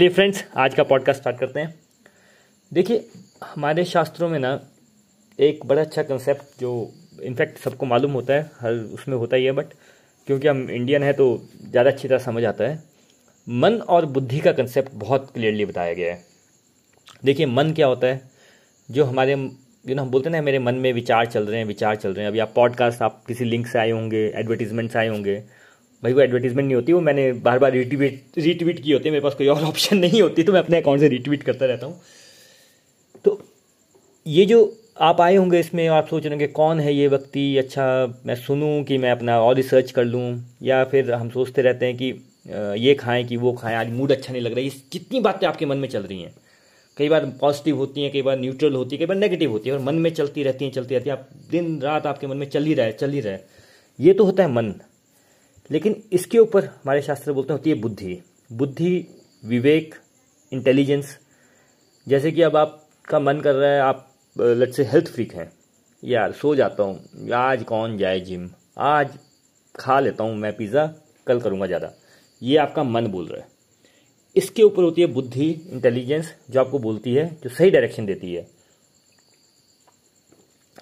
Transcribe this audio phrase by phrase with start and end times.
[0.00, 1.74] चलिए फ्रेंड्स आज का पॉडकास्ट स्टार्ट करते हैं।
[2.72, 3.04] देखिए,
[3.44, 4.52] हमारे शास्त्रों में ना
[5.38, 6.70] एक बड़ा अच्छा कंसेप्ट जो
[7.22, 9.66] इनफैक्ट सबको मालूम होता है, हर उसमें होता ही है बट
[10.26, 11.26] क्योंकि हम इंडियन है तो
[11.70, 12.82] ज़्यादा अच्छी तरह समझ आता है।
[13.48, 16.24] मन और बुद्धि का कंसेप्ट बहुत क्लियरली बताया गया है।
[17.24, 18.30] देखिए, मन क्या होता है?
[18.88, 21.66] जो हमारे यू नो हम बोलते हैं ना, मेरे मन में विचार चल रहे हैं,
[21.66, 24.98] विचार चल रहे हैं। अभी आप पॉडकास्ट आप किसी लिंक से आए होंगे एडवर्टीजमेंट से
[24.98, 25.42] आए होंगे
[26.02, 29.22] भाई, वो एडवर्टीजमेंट नहीं होती, वो मैंने बार बार रिट्वीट रिट्वीट की होती है, मेरे
[29.22, 32.00] पास कोई और ऑप्शन नहीं होती तो मैं अपने अकाउंट से रिट्वीट करता रहता हूँ।
[33.24, 33.40] तो
[34.26, 34.60] ये जो
[35.00, 37.56] आप आए होंगे इसमें, आप सोच रहे होंगे, कौन है ये व्यक्ति?
[37.58, 37.84] अच्छा
[38.26, 40.26] मैं सुनूं कि मैं अपना और रिसर्च कर लूँ,
[40.62, 42.12] या फिर हम सोचते रहते हैं कि
[42.80, 45.66] ये खाएँ कि वो खाएँ, आज मूड अच्छा नहीं लग रहा है कितनी बातें आपके
[45.66, 46.34] मन में चल रही हैं?
[46.96, 49.74] कई बार पॉजिटिव होती हैं, कई बार न्यूट्रल होती है, कई बार नेगेटिव होती है,
[49.76, 52.48] और मन में चलती रहती हैं, चलती रहती है, आप दिन रात आपके मन में
[52.48, 53.38] चल ही रहा चल ही रहा
[53.98, 54.74] ये तो होता है मन।
[55.70, 59.06] लेकिन इसके ऊपर हमारे शास्त्र बोलते होती है बुद्धि। बुद्धि,
[59.42, 59.94] विवेक
[60.52, 61.16] इंटेलिजेंस
[62.06, 65.50] जैसे कि अब आपका मन कर रहा है, आप लट से हेल्थ फ्रीक हैं।
[66.02, 69.18] यार, सो जाता हूँ। आज कौन जाए जिम आज
[69.74, 70.86] खा लेता हूँ मैं पिज़्ज़ा
[71.26, 71.92] कल करूँगा ज़्यादा।
[72.42, 73.48] ये आपका मन बोल रहा है।
[74.36, 78.46] इसके ऊपर होती है बुद्धि इंटेलिजेंस जो आपको बोलती है, जो सही डायरेक्शन देती है।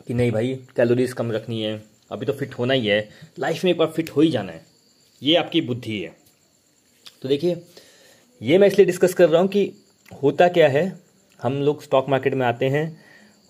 [0.07, 3.09] कि नहीं भाई कैलोरीज कम रखनी है, अभी तो फिट होना ही है।
[3.39, 4.67] लाइफ में एक बार फिट हो ही जाना है।
[5.23, 6.15] ये आपकी बुद्धि है।
[7.23, 7.57] तो देखिए,
[8.41, 9.71] ये मैं इसलिए डिस्कस कर रहा हूँ कि
[10.23, 11.01] होता क्या है?
[11.41, 12.85] हम लोग स्टॉक मार्केट में आते हैं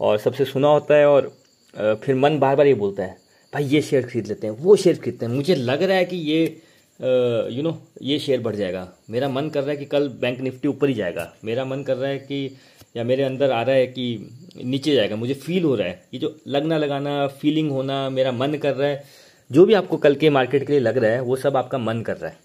[0.00, 1.32] और सबसे सुना होता है और
[1.74, 3.16] फिर मन बार बार ये बोलता है,
[3.52, 6.16] भाई, ये शेयर खरीद लेते हैं, वो शेयर खरीदते हैं। मुझे लग रहा है कि
[6.16, 6.44] ये
[7.00, 10.68] यू नो ये शेयर बढ़ जाएगा। मेरा मन कर रहा है कि कल बैंक निफ्टी
[10.68, 12.56] ऊपर ही जाएगा। मेरा मन कर रहा है कि,
[12.96, 16.20] या मेरे अंदर आ रहा है कि नीचे जाएगा। मुझे फील हो रहा है। ये
[16.20, 19.04] जो लगना लगाना फीलिंग होना मेरा मन कर रहा है
[19.50, 22.00] जो भी आपको कल के मार्केट के लिए लग रहा है, वो सब आपका मन
[22.02, 22.36] कर रहा है।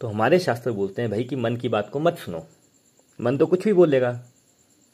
[0.00, 2.46] तो हमारे शास्त्र बोलते हैं भाई कि मन की बात को मत सुनो।
[3.20, 4.12] मन तो कुछ भी बोलेगा।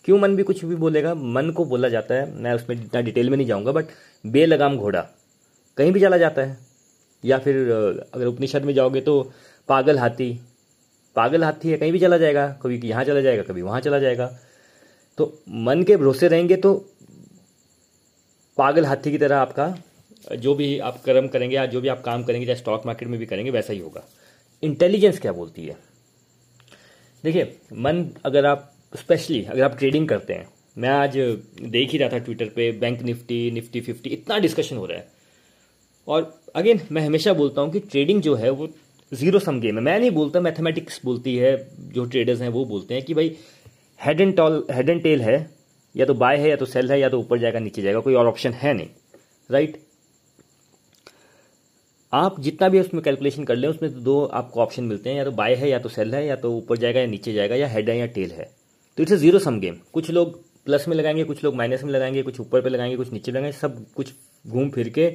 [0.05, 1.15] क्यों मन भी कुछ भी बोलेगा?
[1.15, 3.87] मन को बोला जाता है। मैं उसमें इतना डिटेल में नहीं जाऊँगा बट
[4.27, 5.01] बेलगाम घोड़ा
[5.77, 6.59] कहीं भी चला जाता है।
[7.25, 7.56] या फिर
[8.15, 9.33] अगर उपनिषद में जाओगे तो
[9.69, 10.33] पागल हाथी।
[11.17, 14.27] पागल हाथी है, कहीं भी चला जाएगा। कभी यहाँ चला जाएगा, कभी वहाँ चला जाएगा।
[15.19, 16.75] तो मन के भरोसे रहेंगे तो
[18.59, 19.75] पागल हाथी की तरह आपका
[20.33, 23.19] जो भी आप कर्म करेंगे या जो भी आप काम करेंगे, चाहे स्टॉक मार्केट में
[23.19, 24.03] भी करेंगे, वैसा ही होगा।
[24.62, 25.77] इंटेलिजेंस क्या बोलती है?
[27.25, 30.49] देखिए, मन अगर आप स्पेशली अगर आप ट्रेडिंग करते हैं,
[30.79, 31.17] मैं आज
[31.62, 35.07] देख ही रहा था ट्विटर पे बैंक निफ्टी निफ्टी फिफ्टी इतना डिस्कशन हो रहा है।
[36.09, 38.69] और अगेन मैं हमेशा बोलता हूँ कि ट्रेडिंग जो है, वो
[39.12, 42.95] ज़ीरो सम गेम है। मैं नहीं बोलता मैथमेटिक्स बोलती है, जो ट्रेडर्स हैं वो बोलते
[42.95, 43.37] हैं कि भाई
[44.01, 45.51] head and tail head and tail है,
[45.95, 48.15] या तो बाय है, या तो सेल है, या तो ऊपर जाएगा, नीचे जाएगा, कोई
[48.15, 48.89] और ऑप्शन है नहीं
[49.51, 49.77] राइट
[52.15, 55.25] आप जितना भी उसमें कैलकुलेशन कर लें, उसमें तो दो आपको ऑप्शन मिलते हैं, या
[55.25, 57.69] तो बाय है, या तो सेल है, या तो ऊपर जाएगा, या नीचे जाएगा, या
[57.69, 58.51] हेड है, या टेल है।
[58.99, 61.91] तो it's a zero sum game कुछ लोग प्लस में लगाएँगे, कुछ लोग माइनस में
[61.93, 64.13] लगाएँगे, कुछ ऊपर पे लगाएँगे, कुछ नीचे लगाएँगे, सब कुछ
[64.45, 65.07] घूम फिर के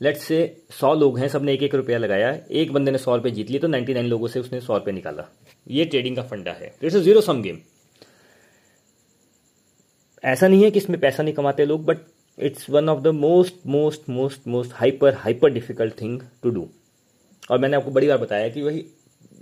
[0.00, 0.38] लेट से
[0.70, 3.60] सौ लोग हैं, सबने एक एक रुपया लगाया, एक बंदे ने सौ रुपये जीत लिए
[3.60, 5.28] तो नाइन्टी नाइन लोगों से उसने सौ रुपये निकाला।
[5.70, 7.58] ये ट्रेडिंग का फंडा है। It's a zero sum game
[10.24, 11.98] ऐसा नहीं है कि इसमें पैसा नहीं कमाते लोग but
[12.38, 16.68] it's one of the most most most most hyper hyper difficult thing to do
[17.50, 18.84] और मैंने आपको बड़ी बार बताया कि वही,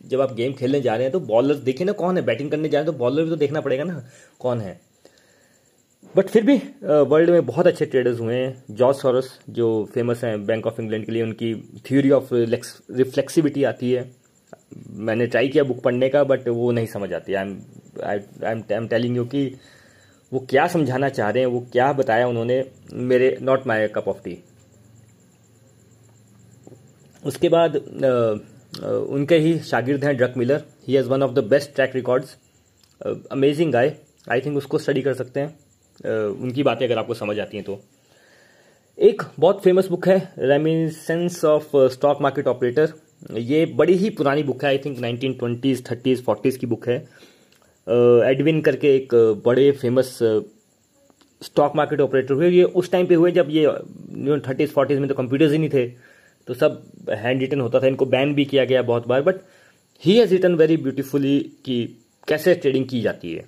[0.06, 2.24] जब आप गेम खेलने जा रहे हैं तो बॉलर देखिए ना कौन है?
[2.24, 4.02] बैटिंग करने जा रहे हैं तो बॉलर भी तो देखना पड़ेगा ना,
[4.40, 4.80] कौन है?
[6.14, 10.46] बट फिर भी वर्ल्ड में बहुत अच्छे ट्रेडर्स हुए हैं। जॉर्ज सॉरस जो फ़ेमस हैं
[10.46, 11.54] बैंक ऑफ़ इंग्लैंड के लिए, उनकी
[11.86, 14.10] थ्योरी ऑफ़ रिफ्लेक्सिबिलिटी आती है।
[14.88, 17.60] मैंने ट्राई किया बुक पढ़ने का बट वो नहीं समझ आती। I am
[18.44, 19.46] I am telling you कि
[20.32, 24.22] वो क्या समझाना चाह रहे हैं, वो क्या बताया उन्होंने, मेरे not my cup of
[24.24, 24.38] tea
[27.22, 32.36] उसके बाद उनके ही शागिर्द हैं Druckenmiller he has one of the best track records
[33.32, 33.94] amazing guy
[34.26, 35.56] I think उसको स्टडी कर सकते हैं।
[36.40, 37.78] उनकी बातें अगर आपको समझ आती हैं तो।
[38.98, 42.92] एक बहुत फ़ेमस बुक है reminiscences of stock market operator
[43.32, 46.98] ये बड़ी ही पुरानी बुक है I think nineteen twenties thirties forties की बुक है।
[47.90, 49.14] एडविन करके एक
[49.46, 50.18] बड़े फ़ेमस
[51.42, 53.66] स्टॉक मार्केट ऑपरेटर हुए। ये उस टाइम पे हुए जब ये
[54.48, 55.86] थर्टीज़ फोर्टीज़ में तो कंप्यूटर्स ही नहीं थे।
[56.48, 59.40] तो सब हैंड रिटन होता था। इनको बैन भी किया गया बहुत बार। But
[60.02, 61.84] he has written very beautifully कि
[62.28, 63.44] कैसे ट्रेडिंग की जाती है।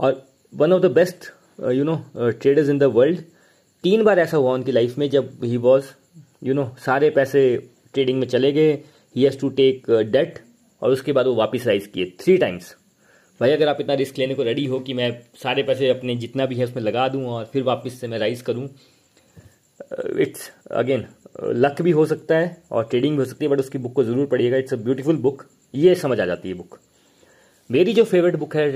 [0.00, 1.30] और one of the best
[1.72, 3.20] you know traders in the world
[3.84, 5.84] तीन बार ऐसा हुआ उनकी लाइफ में जब ही वॉज़
[6.44, 7.42] यू नो सारे पैसे
[7.94, 8.72] ट्रेडिंग में चले गए।
[9.16, 10.38] He has to take debt
[10.82, 12.74] और उसके बाद वो वापस राइज किए थ्री टाइम्स
[13.40, 15.10] भाई, अगर आप इतना रिस्क लेने को रेडी हो कि मैं
[15.42, 18.42] सारे पैसे अपने जितना भी है उसमें लगा दूँ और फिर वापस से मैं राइज
[18.42, 18.68] करूँ
[20.20, 21.06] इट्स अगेन
[21.56, 24.04] लक भी हो सकता है और ट्रेडिंग भी हो सकती है बट उसकी बुक को
[24.04, 25.44] ज़रूर पढ़िएगा। इट्स अ ब्यूटीफुल बुक
[25.74, 26.78] ये समझ आ जाती है बुक
[27.70, 28.66] मेरी जो फेवरेट बुक है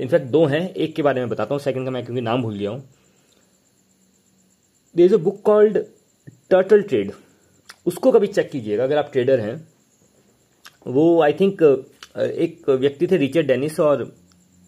[0.00, 2.54] इनफैक्ट दो हैं। एक के बारे में बताता हूँ सेकंड का मैं क्योंकि नाम भूल
[2.54, 2.82] गया हूँ।
[4.94, 5.78] There is a book called
[6.50, 7.12] turtle trade
[7.86, 9.56] उसको कभी चेक कीजिएगा, अगर आप ट्रेडर हैं।
[10.86, 11.62] वो आई थिंक
[12.16, 14.02] एक व्यक्ति थे रिचर्ड डेनिस और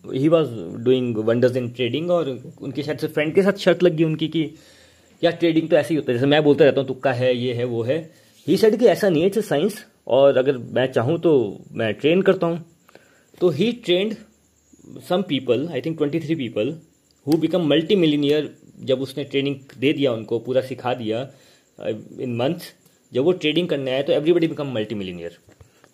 [0.04, 0.50] he was
[0.84, 2.28] doing wonders in trading और
[2.62, 4.42] उनके शायद से फ्रेंड के साथ शर्त लग उनकी कि
[5.22, 7.52] यार ट्रेडिंग तो ऐसे ही होता है। जैसे मैं बोलता रहता हूँ, तुक्का है, ये
[7.54, 7.98] है, वो है।
[8.46, 11.32] ही सेड कि ऐसा नहीं है इट्स साइंस और अगर मैं चाहूँ तो
[11.72, 12.64] मैं ट्रेन करता हूँ।
[13.40, 14.14] तो he trained
[15.08, 16.74] some people I think twenty three people
[17.26, 18.50] who become multi millionaire
[18.84, 21.20] जब उसने ट्रेनिंग दे दिया उनको, पूरा सिखा दिया
[22.20, 22.72] इन मंथ्स
[23.12, 25.38] जब वो ट्रेडिंग करने आए तो एवरीबडी बिकम मल्टी मिलीनियर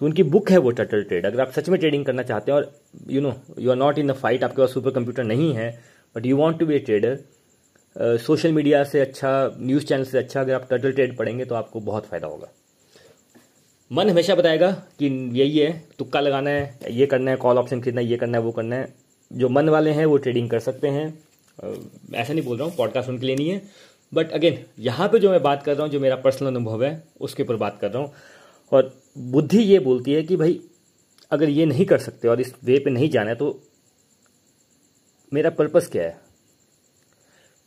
[0.03, 2.57] तो उनकी बुक है वो टटल ट्रेड अगर आप सच में ट्रेडिंग करना चाहते हैं
[2.59, 2.73] और
[3.11, 5.69] you know you are not in a fight आपके पास सुपर कंप्यूटर नहीं है
[6.17, 7.19] but you want to be a trader
[8.19, 11.81] social media से अच्छा न्यूज़ चैनल से अच्छा अगर आप टटल ट्रेड पढ़ेंगे तो आपको
[11.81, 12.49] बहुत फ़ायदा होगा।
[13.91, 18.01] मन हमेशा बताएगा कि यही है, तुक्का लगाना है, ये करना है कॉल ऑप्शन खरीदना
[18.01, 18.93] है, ये करना है, वो करना है।
[19.31, 21.07] जो मन वाले हैं वो ट्रेडिंग कर सकते हैं।
[22.15, 23.63] ऐसा नहीं बोल रहा हूँ पॉडकास्ट उनके लिए नहीं है।
[24.13, 27.03] बट अगेन यहाँ पे जो मैं बात कर रहा हूँ, जो मेरा पर्सनल अनुभव है,
[27.21, 28.13] उसके ऊपर बात कर रहा हूँ।
[28.73, 30.61] और बुद्धि ये बोलती है कि भाई,
[31.33, 33.59] अगर ये नहीं कर सकते और इस वे पे नहीं जाना है तो
[35.33, 36.21] मेरा पर्पस क्या है?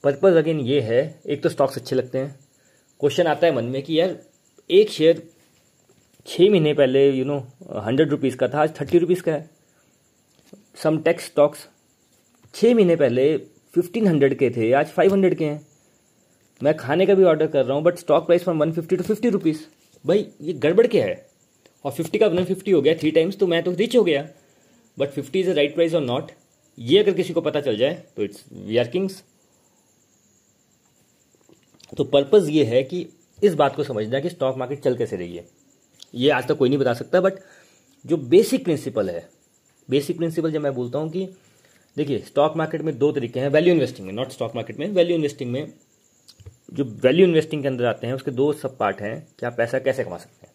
[0.04, 2.36] पर्पस अगेन ये है, एक तो स्टॉक्स अच्छे लगते हैं।
[3.00, 4.18] क्वेश्चन आता है मन में कि यार,
[4.70, 5.22] एक शेयर
[6.28, 7.38] छः महीने पहले यू नो
[7.78, 9.50] हंड्रेड रुपीज़ का था, आज थर्टी रुपीज़ का है।
[10.84, 11.68] सम टेक्स स्टॉक्स
[12.54, 13.38] छः महीने पहले
[13.74, 15.66] फिफ्टीन हंड्रेड के थे, आज फाइव हंड्रेड के हैं।
[16.62, 19.04] मैं खाने का भी ऑर्डर कर रहा हूँ but stock price from one fifty to
[19.04, 19.62] fifty rupees
[20.06, 21.26] भाई, ये गड़बड़ क्या है?
[21.86, 24.28] और फिफ्टी का वन फिफ्टी हो गया थ्री टाइम्स तो मैं तो रिच हो गया।
[24.98, 26.32] But fifty is a right price और नॉट
[26.78, 29.24] ये अगर किसी को पता चल जाए तो इट्स वी आर किंग्स
[31.98, 33.06] तो पर्पज ये है कि
[33.40, 35.46] इस बात को समझना कि स्टॉक मार्केट चल कैसे रही है।
[36.16, 37.40] ये आज तक तो कोई नहीं बता सकता बट
[38.06, 39.28] जो बेसिक प्रिंसिपल है
[39.90, 41.28] बेसिक प्रिंसिपल जब मैं बोलता हूँ कि,
[41.98, 45.16] देखिए स्टॉक मार्केट में दो तरीके हैं वैल्यू इन्वेस्टिंग में नॉट स्टॉक मार्केट में वैल्यू
[45.16, 45.74] इन्वेस्टिंग में
[46.70, 49.80] जो वैल्यू इन्वेस्टिंग के अंदर आते हैं, उसके दो सब पार्ट हैं कि आप पैसा
[49.80, 50.54] कैसे कमा सकते हैं।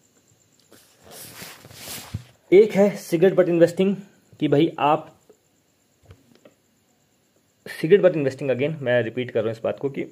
[2.51, 3.95] एक है सिगरेट बट इन्वेस्टिंग
[4.39, 5.07] कि भाई आप
[7.65, 10.05] सिगरेट बट इन्वेस्टिंग अगेन मैं रिपीट कर रहा हूँ इस बात को कि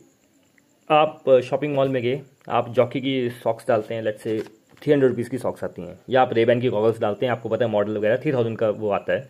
[0.90, 4.40] आप शॉपिंग मॉल में गए, आप जॉकी की सॉक्स डालते हैं let say
[4.82, 7.50] three hundred rupees की सॉक्स आती हैं, या आप रेबैन की गॉगल्स डालते हैं, आपको
[7.50, 9.28] पता है मॉडल वगैरह थ्री थाउज़ेंड का वो आता है।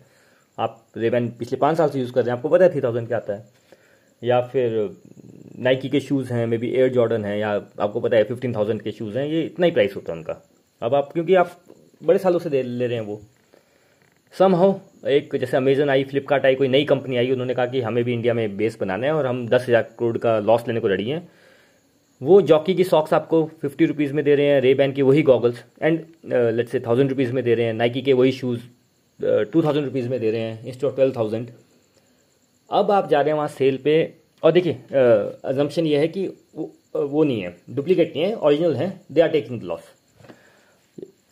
[0.58, 3.08] आप रेबैन पिछले पाँच साल से यूज़ कर रहे हैं, आपको पता है थ्री थाउज़ेंड
[3.08, 3.48] का आता है।
[4.22, 4.78] या फिर
[5.60, 8.82] नाइकी के शूज़ हैं मे बी एयर जॉर्डन है, या आपको पता है फिफ्टीन थाउज़ेंड
[8.82, 10.40] के शूज़ हैं, ये इतना ही प्राइस होता है उनका।
[10.82, 11.56] अब आप, क्योंकि आप
[12.02, 13.20] बड़े सालों से दे, ले रहे हैं वो।
[14.34, 17.80] सम हो एक जैसे अमेजन आई फ्लिपकार्ट आई, कोई नई कंपनी आई, उन्होंने कहा कि
[17.80, 20.80] हमें भी इंडिया में बेस बनाना है और हम दस हज़ार करोड़ का लॉस लेने
[20.80, 21.28] को रेडी हैं।
[22.20, 25.22] वो जॉकी की सॉक्स आपको फिफ्टी रुपीज़ में दे रहे हैं रे बैन की वही
[25.22, 28.60] goggles and let's say thousand rupees में दे रहे हैं नाइकी के वही शूज़
[29.52, 31.50] टू थाउज़ेंड रुपीज़ में दे रहे हैं इंस्टेड ऑफ़ ट्वेल्व थाउज़ेंड
[32.70, 33.96] अब आप जा रहे हैं वहाँ सेल पे
[34.42, 34.72] और देखिए
[35.44, 39.28] अजम्पन ये है कि वो, वो नहीं है डुप्लीकेट नहीं है ओरिजिनल है दे आर
[39.30, 39.80] टेकिंग लॉस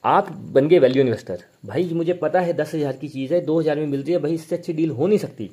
[0.05, 3.59] आप बन गए वैल्यू इन्वेस्टर भाई मुझे पता है दस हज़ार की चीज़ है दो
[3.61, 5.51] हज़ार में मिल रही है भाई इससे अच्छी डील हो नहीं सकती।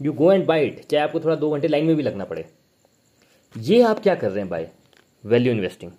[0.00, 2.44] You go and bite it चाहे आपको थोड़ा दो घंटे लाइन में भी लगना पड़े।
[3.54, 4.68] ये आप क्या कर रहे हैं buy
[5.24, 5.92] value investing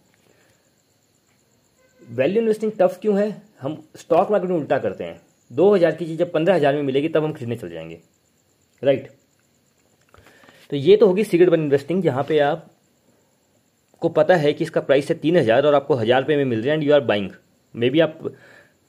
[2.01, 3.41] value investing tough क्यों है?
[3.61, 5.21] हम स्टॉक मार्केट में उल्टा करते हैं।
[5.51, 7.99] दो हज़ार की चीज़ जब पंद्रह हज़ार में मिलेगी तब हम खरीदने चल जाएँगे।
[8.83, 9.09] राइट
[10.71, 12.69] तो ये तो होगी सिगरेट बन इन्वेस्टिंग जहाँ पे आप
[14.01, 16.61] को पता है कि इसका प्राइस है तीन हज़ार और आपको हज़ार रुपये में मिल
[16.61, 17.29] रहा है and you are buying
[17.89, 18.19] maybe आप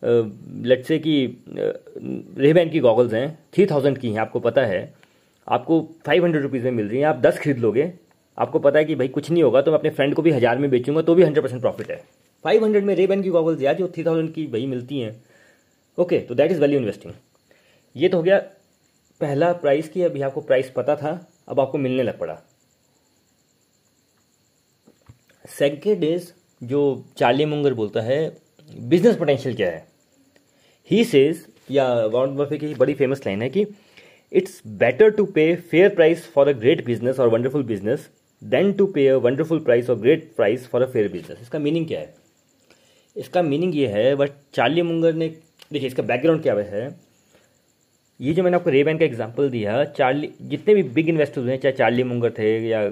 [0.02, 1.14] लेट से कि
[2.38, 4.92] रेबैन की गॉगल्स हैं थ्री थाउज़ेंड की हैं, आपको पता है।
[5.48, 7.92] आपको फाइव हंड्रेड रुपीज़ में मिल रही हैं, आप दस खरीद लोगे,
[8.38, 10.58] आपको पता है कि भाई कुछ नहीं होगा तो मैं अपने फ्रेंड को भी हज़ार
[10.58, 11.96] में बेचूँगा तो भी हंड्रेड परसेंट प्रॉफिट है।
[12.44, 15.14] फाइव हंड्रेड में रेबैन की गॉगल्स यार, जो थ्री थाउज़ेंड की भाई मिलती हैं।
[15.98, 17.12] ओके तो दैट इज़ वैल्यू इन्वेस्टिंग
[17.96, 18.38] ये तो हो गया
[19.20, 21.12] पहला प्राइस की अभी आपको प्राइस पता था।
[21.50, 22.38] अब आपको मिलने लग पड़ा।
[25.44, 26.30] सेकेंड इज़
[26.62, 26.80] जो
[27.18, 28.18] चार्ली मुंगर बोलता है
[28.70, 29.84] बिज़नेस पोटेंशियल क्या है?
[30.90, 33.66] ही सेज या वॉन्ट बफे की बड़ी फ़ेमस लाइन है कि
[34.32, 38.08] it's better to pay fair price for a great business और wonderful business
[38.42, 41.86] than to pay a wonderful price और great price for a fair business इसका मीनिंग
[41.86, 42.14] क्या है?
[43.16, 45.28] इसका मीनिंग ये है बट चार्ली मुंगर ने,
[45.72, 46.88] देखिए, इसका बैकग्राउंड क्या है?
[48.20, 51.72] ये जो मैंने आपको रेबैन का एग्जांपल दिया चार्ली जितने भी बिग इन्वेस्टर्स हैं, चाहे
[51.74, 52.82] चार्ली मुंगर थे या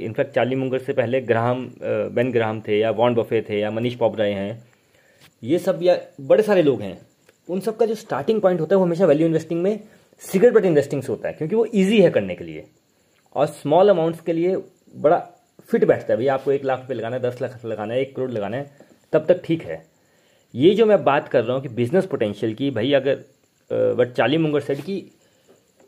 [0.00, 3.94] इनफैक्ट चार्ली मुंगर से पहले ग्राहम बेन ग्राहम थे या वॉन्ड बफे थे या मनीष
[3.96, 4.62] पॉपराय हैं,
[5.42, 6.98] ये सब या बड़े सारे लोग हैं,
[7.48, 9.78] उन सब का जो स्टार्टिंग पॉइंट होता है वो हमेशा वैल्यू इन्वेस्टिंग में
[10.22, 12.64] सिगरेट बट इन्वेस्टिंग से होता है, क्योंकि वो ईजी है करने के लिए
[13.36, 14.56] और स्मॉल अमाउंट्स के लिए
[14.94, 15.18] बड़ा
[15.68, 18.14] फिट बैठता है, भैया आपको एक लाख रुपये लगाना है, दस लाख लगाना है, एक
[18.16, 18.70] करोड़ लगाना है,
[19.12, 19.82] तब तक ठीक है।
[20.54, 23.24] ये जो मैं बात कर रहा हूँ कि बिज़नेस पोटेंशियल की, भाई अगर
[23.70, 25.04] बट चाली मुंगर सेट की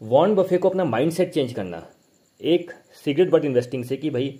[0.00, 1.86] वॉन बफे को अपना माइंडसेट चेंज करना।
[2.40, 2.72] एक
[3.04, 4.38] सीक्रेट बट इन्वेस्टिंग से कि भाई,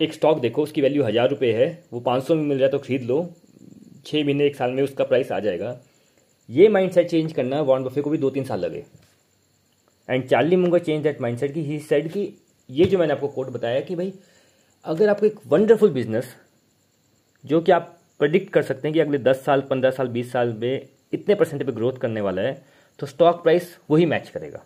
[0.00, 2.70] एक स्टॉक देखो, उसकी वैल्यू हज़ार रुपये है, वो पाँच सौ में मिल रहा है
[2.70, 3.18] तो खरीद लो।
[4.06, 5.78] छः महीने, एक साल में उसका प्राइस आ जाएगा।
[6.48, 8.84] ये माइंडसेट चेंज करना वॉन बफे को भी दो तीन साल लगे।
[10.08, 12.32] And Charlie Munger change that mindset की ही सेड कि
[12.70, 14.12] ये जो मैंने आपको कोट बताया कि भाई,
[14.84, 16.34] अगर आपको एक वंडरफुल बिज़नेस
[17.44, 20.52] जो कि आप प्रडिक्ट कर सकते हैं कि अगले दस साल, पंद्रह साल, बीस साल
[20.52, 22.62] में इतने परसेंट पे ग्रोथ करने वाला है
[22.98, 24.62] तो स्टॉक प्राइस वही मैच करेगा।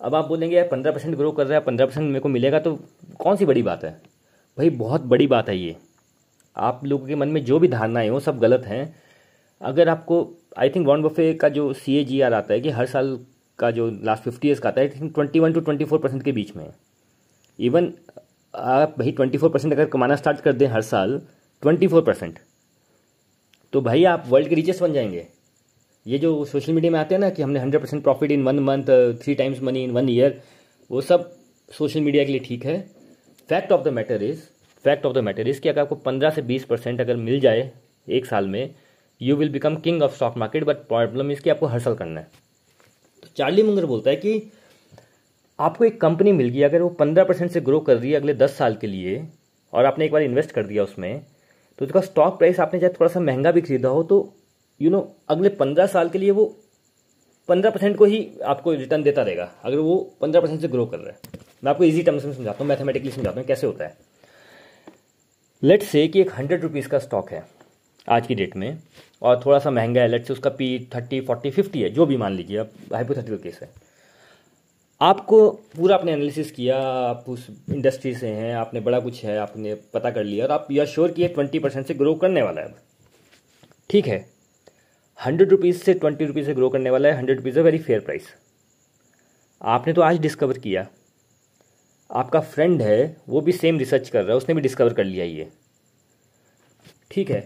[0.00, 2.58] अब आप बोलेंगे, यार, पंद्रह परसेंट ग्रो कर रहा है, पंद्रह परसेंट मेरे को मिलेगा
[2.58, 2.74] तो
[3.18, 3.90] कौन सी बड़ी बात है?
[4.58, 5.76] भाई, बहुत बड़ी बात है ये।
[6.56, 8.94] आप लोगों के मन में जो भी धारणाएँ हो, सब गलत हैं।
[9.60, 10.26] अगर आपको
[10.58, 13.18] आई थिंक वॉन बफे का जो सी ए जी आर आता है, कि हर साल
[13.58, 16.32] का जो लास्ट फिफ्टी ईयर्स का आता है twenty one to twenty four percent के
[16.32, 16.66] बीच में।
[17.58, 17.92] इवन
[18.54, 21.20] आप भाई ट्वेंटी फोर परसेंट अगर कमाना स्टार्ट कर दें हर साल
[21.62, 22.38] ट्वेंटी फोर परसेंट
[23.72, 25.26] तो भाई आप वर्ल्ड के रिचेस्ट बन जाएँगे।
[26.06, 28.58] ये जो सोशल मीडिया में आते हैं ना कि हमने hundred percent profit in one
[28.58, 28.84] month
[29.22, 30.40] three times money in one year
[30.90, 31.30] वो सब
[31.68, 32.78] सोशल मीडिया के लिए ठीक है।
[33.48, 34.40] Fact of the matter is
[34.84, 37.70] fact of the matter is कि अगर आपको पंद्रह से बीस परसेंट अगर मिल जाए
[38.08, 38.74] एक साल में
[39.20, 42.26] you will become king of stock market but problem इसकी आपको हर्सल करना है।
[43.22, 44.50] तो चार्ली मुंगर बोलता है कि
[45.58, 48.34] आपको एक कंपनी मिल गई, अगर वो पंद्रह परसेंट से ग्रो कर रही है अगले
[48.34, 49.28] दस साल के लिए,
[49.72, 51.24] और आपने एक बार इन्वेस्ट कर दिया उसमें
[51.78, 54.18] तो उसका स्टॉक प्राइस आपने चाहे थोड़ा सा महँगा भी खरीदा हो तो
[54.80, 56.44] यू you नो know, अगले पंद्रह साल के लिए वो
[57.48, 60.98] पंद्रह परसेंट को ही आपको रिटर्न देता रहेगा अगर वो पंद्रह परसेंट से ग्रो कर
[60.98, 63.96] रहा है। मैं आपको इजी टर्म्स में समझाता हूँ मैथमेटिकली समझाता हूँ कैसे होता है।
[65.62, 67.44] लेट से कि एक हंड्रेड रुपीज़ का स्टॉक है
[68.08, 68.78] आज की डेट में
[69.22, 72.16] और थोड़ा सा महँगा है लेट से उसका पी थर्टी फोर्टी फिफ्टी है जो भी
[72.16, 73.68] मान लीजिए अब हाइपोथेटिकल केस है।
[75.02, 79.74] आपको पूरा आपने एनालिसिस किया, आप उस इंडस्ट्री से हैं, आपने बड़ा कुछ है, आपने
[79.94, 82.74] पता कर लिया, और आप यह श्योर किए ट्वेंटी परसेंट से ग्रो करने वाला है
[83.90, 84.18] ठीक है।
[85.18, 88.00] हंड्रेड रुपीज़ से ट्वेंटी रुपीज़ से ग्रो करने वाला है हंड्रेड रुपीज़ है वेरी फेयर
[88.00, 88.28] प्राइस
[89.60, 90.86] आपने तो आज डिस्कवर किया।
[92.10, 95.24] आपका फ्रेंड है, वो भी सेम रिसर्च कर रहा है, उसने भी डिस्कवर कर लिया
[95.24, 95.48] ये।
[97.10, 97.40] ठीक है।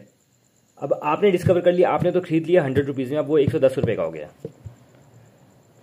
[0.81, 3.51] अब आपने डिस्कवर कर लिया, आपने तो खरीद लिया हंड्रेड रुपीज़ में, अब वो एक
[3.53, 4.31] सौ दस रुपये का हो गया।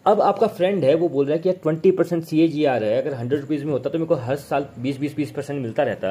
[0.06, 2.64] अब आपका फ्रेंड है, वो बोल रहा है कि यार ट्वेंटी परसेंट सी ए जी
[2.66, 5.16] आ रहा है, अगर हंड्रेड रुपीज़ में होता तो मेरे को हर साल बीस बीस
[5.16, 6.10] बीस परसेंट मिलता रहता।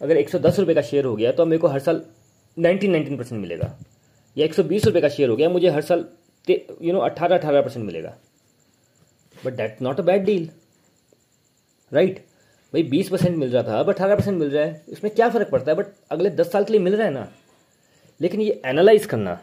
[0.00, 2.02] अगर एक सौ दस रुपये का शेयर हो गया तो मेरे को हर साल
[2.56, 3.76] नाइनटीन नाइनटीन परसेंट मिलेगा।
[4.36, 6.04] या एक सौ बीस रुपये का शेयर हो गया, मुझे हर साल
[6.46, 8.14] यू नो अट्ठारह अठारह परसेंट मिलेगा।
[9.36, 10.48] But that not a bad deal
[11.92, 12.24] right
[12.74, 15.50] भाई बीस परसेंट मिल रहा था, अब अठारह परसेंट मिल रहा है, इसमें क्या फ़र्क
[15.50, 15.76] पड़ता है?
[15.76, 17.28] बट अगले दस साल के लिए मिल रहा है ना।
[18.20, 19.40] लेकिन ये एनालाइज करना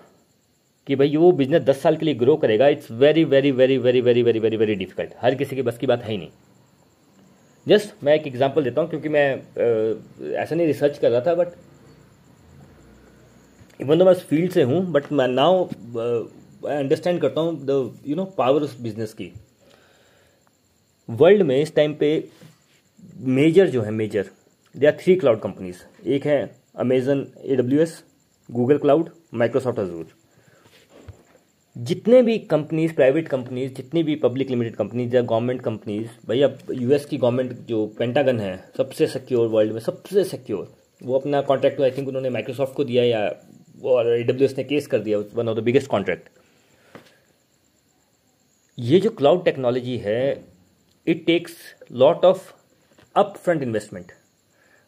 [0.89, 3.99] कि भाई वो बिज़नेस दस साल के लिए ग्रो करेगा it's very very very very
[4.01, 6.29] very very very very difficult हर किसी के बस की बात है ही नहीं।
[7.67, 11.47] जस्ट मैं एक एग्ज़ाम्पल देता हूँ, क्योंकि मैं ऐसा नहीं रिसर्च कर रहा था बट
[13.81, 18.01] इवन तो मैं उस फ़ील्ड से हूँ बट मैं नाउ आई अंडरस्टैंड करता हूँ द
[18.07, 19.31] यू नो पावर उस बिज़नेस की।
[21.09, 22.11] वर्ल्ड में इस टाइम पे
[23.37, 24.29] मेजर जो है major
[24.75, 26.39] they are three cloud companies एक है
[26.79, 28.01] Amazon A W S
[28.49, 30.17] Google cloud Microsoft Azure
[31.75, 36.57] जितने भी कंपनीज़ प्राइवेट कंपनीज़ जितनी भी पब्लिक लिमिटेड कंपनीज़ या गवर्नमेंट कंपनीज़ भाई अब
[36.71, 40.67] यूएस की गवर्नमेंट जो पेंटागन है, सबसे सिक्योर वर्ल्ड में सबसे सिक्योर
[41.01, 43.21] वो अपना कॉन्ट्रैक्ट आई थिंक उन्होंने माइक्रोसॉफ्ट को दिया या
[43.83, 46.29] और डब्ल्यू ने केस कर दिया one of the biggest contract
[48.77, 50.21] ये जो क्लाउड टेक्नोलॉजी है
[51.07, 51.55] it takes
[51.93, 52.51] lot of
[53.15, 54.11] up front investment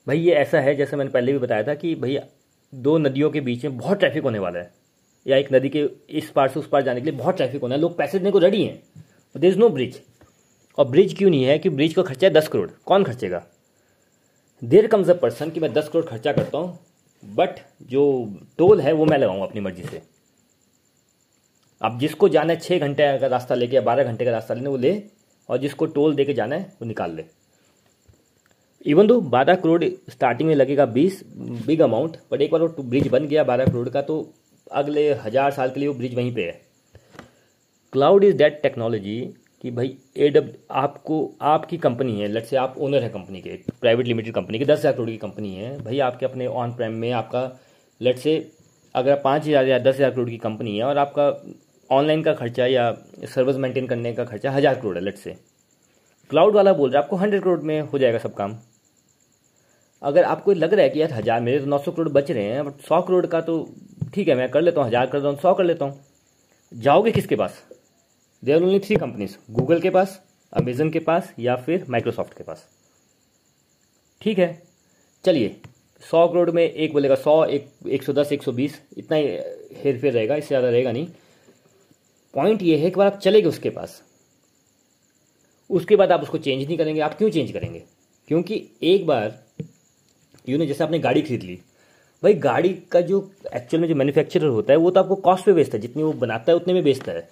[0.08, 2.26] भाई ये ऐसा है, जैसे मैंने पहले भी बताया था कि भैया
[2.74, 4.81] दो नदियों के बीच में बहुत ट्रैफ़िक होने वाला है।
[5.26, 7.76] या एक नदी के इस पार से उस पार जाने के लिए बहुत ट्रैफ़िक होना
[7.76, 8.82] है। लोग पैसे देने को रेडी हैं।
[9.36, 10.02] देर इज़ नो ब्रिज
[10.78, 11.58] और ब्रिज क्यों नहीं है?
[11.60, 13.44] कि ब्रिज का खर्चा है दस करोड़। कौन खर्चेगा?
[14.62, 16.80] देर कम्स अ पर्सन कि मैं दस करोड़ खर्चा करता हूँ
[17.24, 18.04] बट जो
[18.58, 20.02] टोल है वो मैं लगाऊँगा अपनी मर्ज़ी से।
[21.82, 24.70] अब जिसको जाना है छः घंटे का रास्ता लेके या बारह घंटे का रास्ता लेने,
[24.70, 25.04] वो ले,
[25.50, 27.26] और जिसको टोल दे के जाना है, वो निकाल ले।
[28.86, 31.22] इवन दो बारह करोड़ स्टार्टिंग में लगेगा बीस
[31.66, 34.18] बिग अमाउंट बट एक बार वो ब्रिज बन गया बारह करोड़ का तो
[34.74, 36.60] अगले हज़ार साल के लिए वो ब्रिज वहीं पे है।
[37.94, 39.20] क्लाउड इज़ डेट टेक्नोलॉजी
[39.64, 43.56] कि भाई ए डब आपको, आपकी कंपनी है लेट से आप ओनर है कंपनी के
[43.72, 46.94] प्राइवेट लिमिटेड कंपनी की, दस हज़ार करोड़ की कंपनी है, भाई आपके अपने ऑन प्राइम
[46.96, 47.44] में आपका
[48.02, 48.36] लेट से
[48.96, 51.30] अगर पाँच हज़ार या दस हज़ार करोड़ की कंपनी है और आपका
[51.90, 52.92] ऑनलाइन का खर्चा या
[53.26, 55.36] सर्विस मेंटेन करने का खर्चा हज़ार करोड़ है लेट से
[56.30, 58.58] क्लाउड वाला बोल रहा है, आपको हंड्रेड करोड़ में हो जाएगा सब काम।
[60.02, 62.44] अगर आपको लग रहा है कि यार हज़ार मेरे तो नौ सौ करोड़ बच रहे
[62.44, 63.58] हैं बट सौ करोड़ का तो
[64.14, 66.04] ठीक है, मैं कर लेता हूँ, हज़ार कर देता हूँ, सौ कर लेता हूँ।
[66.72, 67.62] जाओगे किसके पास?
[68.44, 70.20] They are only three companies Google के पास
[70.54, 72.68] अमेजन के पास, या फिर माइक्रोसॉफ्ट के पास।
[74.22, 74.62] ठीक है,
[75.26, 75.56] चलिए,
[76.02, 79.26] सौ करोड़ में एक बोलेगा सौ, एक एक सौ दस, एक सौ बीस, इतना ही
[79.84, 81.08] हेर फेर रहेगा, इससे ज़्यादा रहेगा नहीं।
[82.34, 84.02] पॉइंट ये है कि बार आप चलेंगे उसके पास।
[85.70, 87.84] उसके बाद आप उसको चेंज नहीं करेंगे, आप क्यों चेंज करेंगे?
[88.28, 89.40] क्योंकि एक बार
[90.48, 91.60] यू नो जैसे आपने गाड़ी खरीद ली
[92.24, 95.54] भाई, गाड़ी का जो एक्चुअल में जो मैन्युफैक्चरर होता है, वो तो आपको कॉस्ट पे
[95.54, 97.30] बेचता है। जितनी वो बनाता है, उतने में बेचता है।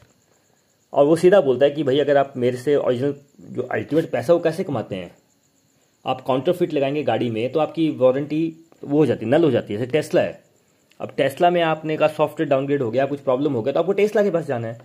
[0.93, 4.33] और वो सीधा बोलता है कि भाई, अगर आप मेरे से ओरिजिनल जो अल्टीमेट पैसा
[4.33, 5.11] वो कैसे कमाते हैं?
[6.05, 8.41] आप काउंटर फिट लगाएँगे गाड़ी में तो आपकी वारंटी
[8.83, 10.43] वो हो जाती है नल हो जाती है। जैसे टेस्ला है।
[11.01, 13.93] अब टेस्ला में आपने का सॉफ्टवेयर डाउनग्रेड हो गया, कुछ प्रॉब्लम हो गया तो आपको
[13.93, 14.81] टेस्ला के पास जाना है।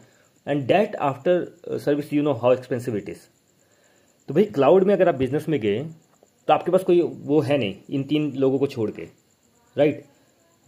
[0.49, 3.19] And that after service you know how expensive it is
[4.29, 5.83] तो भाई क्लाउड में अगर आप बिज़नेस में गए
[6.49, 9.24] तो आपके पास कोई वो है नहीं, इन तीन लोगों को छोड़ के।
[9.77, 10.05] राइट?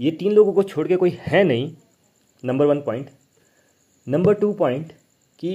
[0.01, 1.71] ये तीन लोगों को छोड़ के कोई है नहीं
[2.43, 3.11] number one point
[4.07, 4.93] number two point
[5.39, 5.53] कि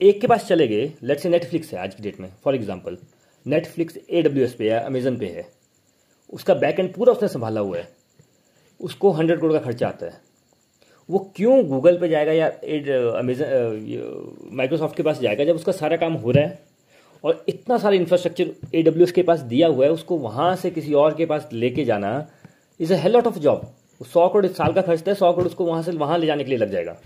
[0.00, 2.96] एक के पास चले गए लेट से नेटफ्लिक्स है आज की डेट में for example
[3.46, 5.46] Netflix A W S पे है अमेजन पे है.
[6.32, 7.88] उसका बैक एंड पूरा उसने संभाला हुआ है.
[8.80, 10.20] उसको हंड्रेड करोड़ का खर्चा आता है.
[11.08, 15.96] वो क्यों गूगल पे जाएगा या एड अमेजन माइक्रोसॉफ्ट के पास जाएगा जब उसका सारा
[15.96, 16.58] काम हो रहा है?
[17.24, 18.82] और इतना सारा इंफ्रास्ट्रक्चर ए
[19.14, 22.26] के पास दिया हुआ है, उसको वहाँ से किसी और के पास लेके जाना
[22.80, 23.74] is a hell lot of job
[24.06, 26.50] सौ करोड़ साल का खर्चता है, सौ करोड़ उसको वहाँ से, वहाँ ले जाने के
[26.50, 26.96] लिए लग जाएगा।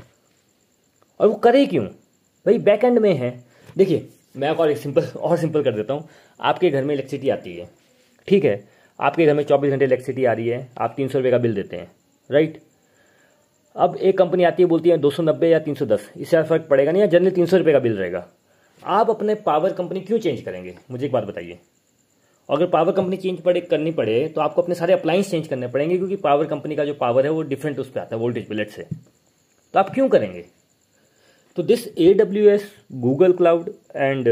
[1.21, 1.85] और वो करे क्यों?
[1.85, 3.45] भाई बैक एंड में है।
[3.77, 6.09] देखिए, मैं और एक सिंपल और सिंपल कर देता हूँ।
[6.41, 7.69] आपके घर में इलेक्ट्रिसिटी आती है।
[8.29, 8.69] ठीक है?
[9.01, 11.55] आपके घर में चौबीस घंटे इलेक्ट्रिसिटी आ रही है। आप तीन सौ रुपये का बिल
[11.55, 11.91] देते हैं।
[12.31, 12.61] राइट
[13.77, 16.43] अब एक कंपनी आती है, बोलती है दो सौ नब्बे या तीन सौ दस। इससे
[16.43, 18.27] फ़र्क पड़ेगा नहीं, या जनरली तीन सौ रुपये का बिल रहेगा।
[18.87, 20.75] आप अपने पावर कंपनी क्यों चेंज करेंगे?
[20.91, 21.59] मुझे एक बात बताइए।
[22.49, 25.97] अगर पावर कंपनी चेंज पड़े, करनी पड़े तो आपको अपने सारे अप्लाइंस चेंज करने पड़ेंगे,
[25.97, 28.71] क्योंकि पावर कंपनी का जो पावर है, वो डिफरेंट उस पर आता है वोल्टेज बिलेट
[28.71, 30.45] से। तो आप क्यों करेंगे?
[31.59, 34.29] तो this A W S Google cloud and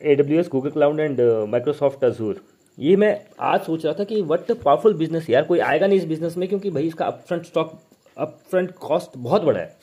[0.00, 2.42] A W S Google cloud and Microsoft Azure
[2.78, 6.04] ये मैं आज सोच रहा था कि वट पावरफुल बिज़नेस यार, कोई आएगा नहीं इस
[6.06, 7.72] बिज़नेस में, क्योंकि भाई इसका अपफ्रंट स्टॉक
[8.16, 9.76] अपफ्रंट कॉस्ट बहुत बड़ा है।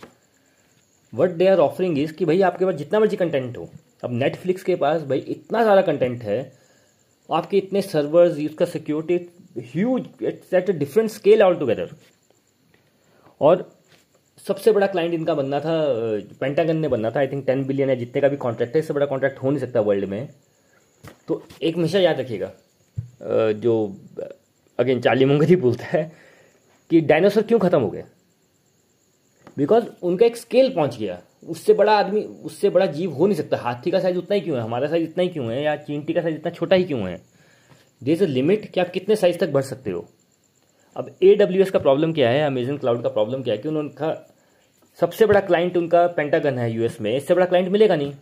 [1.14, 3.70] What they are offering is कि भाई आपके पास जितना मर्ज़ी कंटेंट हो।
[4.04, 6.40] अब नेटफ्लिक्स के पास भाई इतना सारा कंटेंट है,
[7.30, 9.16] आपके इतने सर्वर्स उसका security
[9.74, 11.90] huge it's at a different scale all together
[13.42, 13.70] और
[14.46, 15.74] सबसे बड़ा क्लाइंट इनका बनना था
[16.40, 18.94] पेंटागन ने बनना था आई थिंक टेन बिलियन है जितने का भी कॉन्ट्रैक्ट है, इससे
[18.94, 20.30] बड़ा कॉन्ट्रैक्ट हो नहीं सकता वर्ल्ड में।
[21.28, 22.52] तो एक हमेशा याद रखिएगा
[23.54, 23.74] जो
[24.80, 26.12] अगेन चार्ली मुंगरी बोलता है
[26.92, 28.04] कि डायनासोर क्यों ख़त्म हो गए?
[29.58, 33.58] बिकॉज़ उनका एक स्केल पहुँच गया। उससे बड़ा आदमी, उससे बड़ा जीव हो नहीं सकता।
[33.58, 34.64] हाथी का साइज़ उतना ही क्यों है?
[34.64, 35.64] हमारा साइज़ इतना ही क्यों है?
[35.64, 37.22] या चींटी का साइज़ इतना छोटा ही क्यों है?
[38.04, 40.10] दे इज़ अ लिमिट कि आप कितने साइज़ तक बढ़ सकते हो।
[40.98, 42.48] अब ए डब्ल्यू एस का प्रॉब्लम क्या है?
[42.48, 43.62] अमेजन क्लाउड का प्रॉब्लम क्या है?
[43.62, 44.36] कि उनका
[45.00, 48.14] सबसे बड़ा क्लाइंट उनका पेंटागन है यूएस में। इससे बड़ा क्लाइंट मिलेगा नहीं।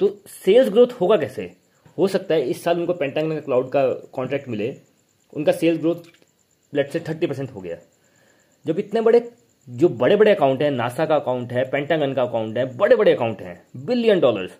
[0.00, 1.52] तो सेल्स ग्रोथ होगा कैसे?
[1.98, 4.76] हो सकता है इस साल उनको पेंटागन का क्लाउड का कॉन्ट्रैक्ट मिले।
[5.34, 5.96] उनका सेल्स ग्रोथ
[6.74, 7.76] लेट से थर्टी परसेंट हो गया।
[8.66, 9.30] जब इतने बड़े
[9.68, 13.12] जो बड़े बड़े अकाउंट हैं नासा का अकाउंट है पेंटागन का अकाउंट है बड़े बड़े
[13.14, 14.50] अकाउंट हैं बिलियन डॉलर्स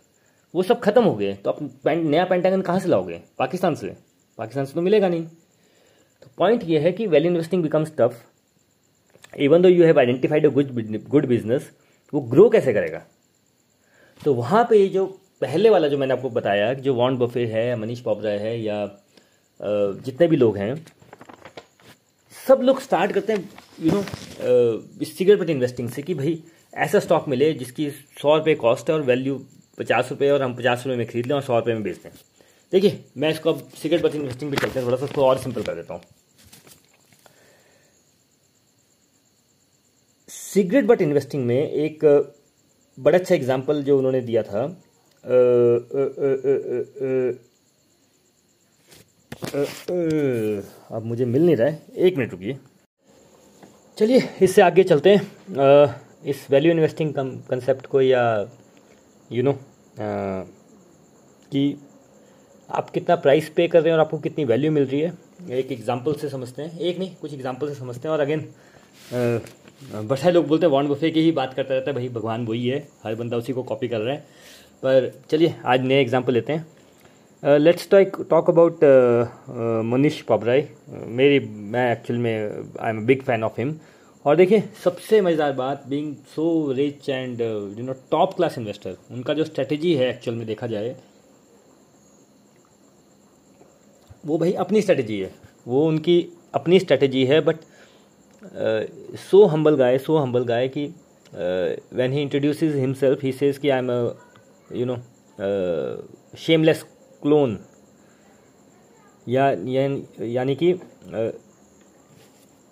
[0.55, 3.21] वो सब खत्म हो गए। तो आप नया पेंटागन कहाँ से लाओगे?
[3.39, 3.95] पाकिस्तान से।
[4.39, 8.23] पाकिस्तान से तो मिलेगा नहीं। तो पॉइंट ये है कि well investing becomes tough
[9.39, 11.71] even though you have identified a good good business
[12.13, 13.03] वो ग्रो कैसे करेगा?
[14.21, 15.07] तो वहाँ पे जो
[15.41, 18.87] पहले वाला जो मैंने आपको बताया, जो वॉन बफे है मनीष पॉपराय है, या
[19.61, 20.75] जितने भी लोग हैं,
[22.47, 23.49] सब लोग स्टार्ट करते हैं
[23.81, 24.03] यू नो
[25.05, 26.43] सिगरेट पर इन्वेस्टिंग से कि भाई,
[26.75, 29.35] ऐसा स्टॉक मिले जिसकी सौ रुपये कॉस्ट है और वैल्यू
[29.79, 32.17] पचास रुपये और हम पचास रुपये में खरीद लें और सौ रुपये में बेचते हैं
[32.73, 35.63] देखिए, मैं इसको अब सिगरेट पर इन्वेस्टिंग भी चलते हैं, थोड़ा सा उसको और सिंपल
[35.63, 36.03] कर देता हूँ।
[40.29, 42.05] सिगरेट बट इन्वेस्टिंग में एक
[42.99, 44.63] बड़ा अच्छा एग्ज़ाम्पल जो उन्होंने दिया था
[50.91, 52.59] अब मुझे मिल नहीं रहा है। एक मिनट रुकिए।
[53.99, 58.23] चलिए, इससे आगे चलते हैं। इस वैल्यू इन्वेस्टिंग कंसेप्ट को या
[59.31, 59.53] यू नो
[61.53, 61.63] कि
[62.71, 65.13] आप कितना प्राइस पे कर रहे हैं और आपको कितनी वैल्यू मिल रही है।
[65.51, 68.49] एक एग्जांपल से समझते हैं। एक नहीं, कुछ एग्जांपल से समझते हैं। और अगेन
[69.13, 72.47] बहुत सारे लोग बोलते हैं वॉन्ड बफे की ही बात करता रहता है, भाई भगवान
[72.47, 74.21] वही है, हर बंदा उसी को कॉपी कर रहा है।
[74.83, 76.67] पर चलिए, आज नए एग्ज़ाम्पल लेते हैं।
[77.43, 78.81] Let's talk about
[79.87, 83.75] Mohnish Pabrai मेरी, मैं एक्चुअल में I am big fan of him
[84.25, 89.35] और देखिए, सबसे मज़ेदार बात being so rich and you know top class investor उनका
[89.35, 90.95] जो स्ट्रेटजी है एक्चुअल में देखा जाए,
[94.27, 95.31] वो भाई अपनी स्ट्रेटजी है।
[95.67, 96.21] वो उनकी
[96.55, 97.57] अपनी स्ट्रेटजी है but
[99.21, 100.87] so humble guy so humble guy कि
[101.33, 103.91] when he introduce himself he says कि I am
[104.71, 104.97] you know
[106.39, 106.85] shameless
[107.23, 107.59] clone,
[109.27, 109.51] या,
[110.21, 110.73] यानी कि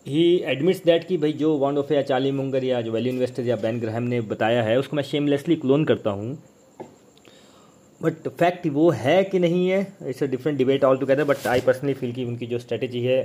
[0.06, 3.42] ही एडमिट्स दैट कि भाई जो वॉन्ड ऑफ़ या चार्ली मुंगर या जो वैल्यू इन्वेस्टर
[3.42, 6.36] या बैन ग्रहम ने बताया है, उसको मैं शेमलेसली क्लोन करता हूँ।
[8.00, 11.60] बट फैक्ट वो है कि नहीं है it's a different debate all together but I
[11.60, 13.22] personally feel कि उनकी जो स्ट्रैटेजी है,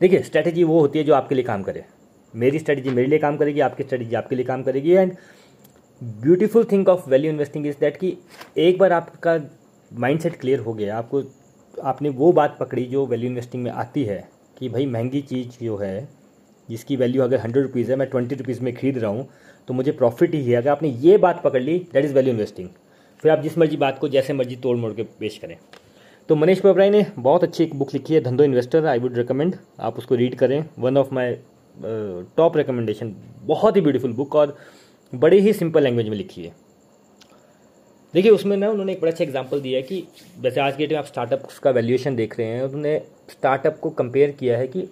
[0.00, 1.84] देखिए स्ट्रैटेजी वो होती है जो आपके लिए काम करे।
[2.34, 5.16] मेरी स्ट्रेटेजी मेरे लिए काम करेगी, आपकी स्ट्रैटेजी आपके लिए काम करेगी and
[6.02, 8.16] beautiful thing of value investing is that कि
[8.58, 9.36] एक बार आपका
[9.90, 11.22] माइंडसेट क्लियर हो गया। आपको,
[11.74, 15.76] आपने वो बात पकड़ी जो वैल्यू इन्वेस्टिंग में आती है कि भाई महँगी चीज़ जो
[15.76, 16.08] है,
[16.68, 19.28] जिसकी वैल्यू अगर हंड्रेड रुपीज़ है, मैं ट्वेंटी रुपीज़ में खरीद रहा हूँ
[19.68, 22.68] तो मुझे प्रॉफिट ही है। अगर आपने ये बात पकड़ ली दैट इज़ वैल्यू इन्वेस्टिंग
[23.22, 25.56] फिर आप जिस मर्ज़ी बात को, जैसे मर्ज़ी तोड़ मोड़ के पेश करें।
[26.28, 29.56] तो मनीष पबराई ने बहुत अच्छी एक बुक लिखी है, धंधो इन्वेस्टर आई वुड रिकमेंड
[29.80, 31.34] आप उसको रीड करें। One of my
[32.36, 34.56] top recommendation बहुत ही ब्यूटीफुल बुक और
[35.12, 36.54] बड़े ही सिंपल लैंग्वेज में लिखी है।
[38.14, 40.06] देखिए, उसमें ना उन्होंने एक बड़ा अच्छा एग्ज़ाम्पल दिया है कि
[40.42, 42.98] जैसे आज के डेट में आप स्टार्टअप्स का वैल्यूएशन देख रहे हैं, उन्होंने
[43.30, 44.88] स्टार्टअप को कंपेयर किया है कि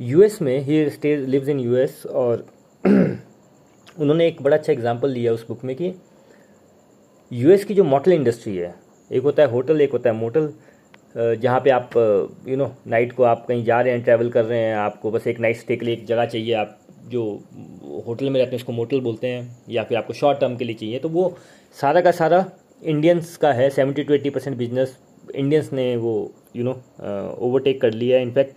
[0.00, 2.46] यूएस में ही स्टे लिव्स इन यूएस और
[2.86, 5.92] उन्होंने एक बड़ा अच्छा एग्ज़ाम्पल दिया उस बुक में कि
[7.30, 8.74] यूएस की जो मोटल इंडस्ट्री है,
[9.10, 10.52] एक होता है होटल एक होता है मोटल
[11.14, 11.90] जहाँ पे आप
[12.48, 15.26] यू नो नाइट को आप कहीं जा रहे हैं ट्रैवल कर रहे हैं, आपको बस
[15.26, 17.22] एक नाइट स्टे के लिए एक जगह चाहिए, आप जो
[18.06, 20.76] होटल में रहते हैं, उसको मोटल बोलते हैं, या फिर आपको शॉर्ट टर्म के लिए
[20.76, 21.36] चाहिए तो वो
[21.76, 22.44] सारा का सारा
[22.82, 24.96] इंडियंस का है seventy two eighty percent business
[25.34, 26.12] Indians ने वो
[26.56, 26.72] यू नो
[27.40, 28.22] ओवरटेक कर लिया है.
[28.22, 28.56] इनफैक्ट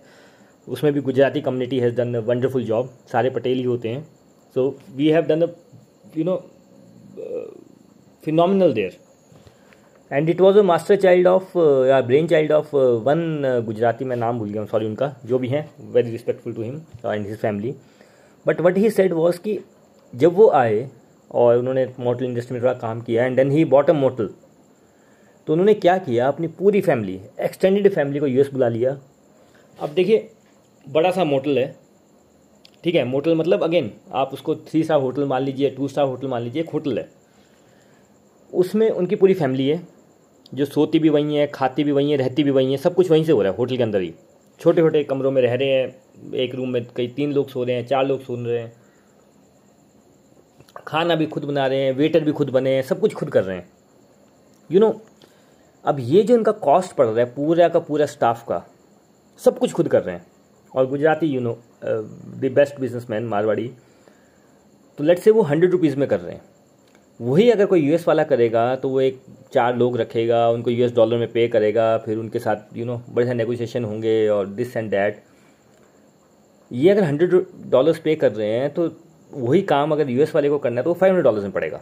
[0.67, 4.03] उसमें भी Gujarati community has done wonderful job सारे पटेल ही होते हैं.
[4.55, 5.55] So we have done the
[6.17, 6.35] you know
[8.23, 8.97] phenomenal there
[10.11, 14.39] and it was a master child of या brain child of one Gujarati मैं नाम
[14.39, 16.75] भूल गया हूँ सॉरी उनका, जो भी हैं very respectful to him
[17.05, 17.73] and his family
[18.45, 19.59] but what he said was कि
[20.13, 20.89] जब वो आए
[21.31, 24.29] और उन्होंने मोटल इंडस्ट्री में थोड़ा काम किया and then he bought a motel
[25.47, 26.27] तो उन्होंने क्या किया?
[26.27, 28.97] अपनी पूरी फैमिली एक्सटेंडेड फैमिली को यूएस बुला लिया।
[29.79, 30.29] अब देखिए,
[30.87, 31.75] बड़ा सा मोटल है।
[32.83, 36.27] ठीक है मोटल मतलब अगेन आप उसको थ्री स्टार होटल मान लीजिए टू स्टार होटल
[36.27, 37.09] मान लीजिए एक होटल है।
[38.53, 39.81] उसमें उनकी पूरी फैमिली है,
[40.53, 43.11] जो सोती भी वहीं है, खाती भी वहीं है, रहती भी वहीं है, सब कुछ
[43.11, 44.13] वहीं से हो रहा है होटल के अंदर ही।
[44.59, 46.02] छोटे छोटे कमरों में रह रहे हैं
[46.35, 48.71] एक रूम में कई तीन लोग सो रहे हैं चार लोग सो रहे हैं।
[50.87, 53.43] खाना भी खुद बना रहे हैं वेटर भी खुद बने हैं सब कुछ खुद कर
[53.43, 53.69] रहे हैं।
[54.69, 55.01] यू you नो know,
[55.85, 58.61] अब ये जो इनका कॉस्ट पड़ रहा है पूरा का पूरा स्टाफ का
[59.39, 60.25] सब कुछ खुद कर रहे हैं।
[60.75, 63.67] और Gujarati you know the best businessman Marwari
[64.97, 66.41] तो लेट से वो हंड्रेड रुपीज़ में कर रहे हैं।
[67.19, 69.21] वही अगर कोई यूएस वाला करेगा तो वो एक
[69.53, 73.25] चार लोग रखेगा उनको यूएस डॉलर में पे करेगा फिर उनके साथ यू नो बड़े
[73.25, 75.21] सारे नेगोशिएशन होंगे और दिस एंड डैट
[76.73, 78.89] ये अगर हंड्रेड डॉलर्स पे कर रहे हैं तो
[79.31, 81.81] वही काम अगर यूएस वाले को करना है तो वो फाइव हंड्रेड डॉलर्स में पड़ेगा।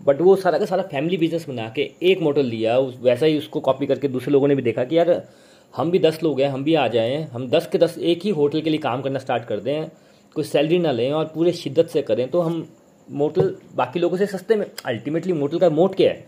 [0.00, 3.38] बट वो सारा का सारा फैमिली बिज़नेस बना के एक मॉडल लिया, उस, वैसा ही
[3.38, 5.28] उसको कॉपी करके दूसरे लोगों ने भी देखा कि यार,
[5.74, 8.30] हम भी दस लोग हैं, हम भी आ जाएँ, हम दस के दस एक ही
[8.30, 9.88] होटल के लिए काम करना स्टार्ट कर दें,
[10.34, 12.66] कोई सैलरी ना लें और पूरे शिद्दत से करें तो हम
[13.08, 16.26] मोटल बाकी लोगों से सस्ते में अल्टीमेटली मोटल का मोट क्या है?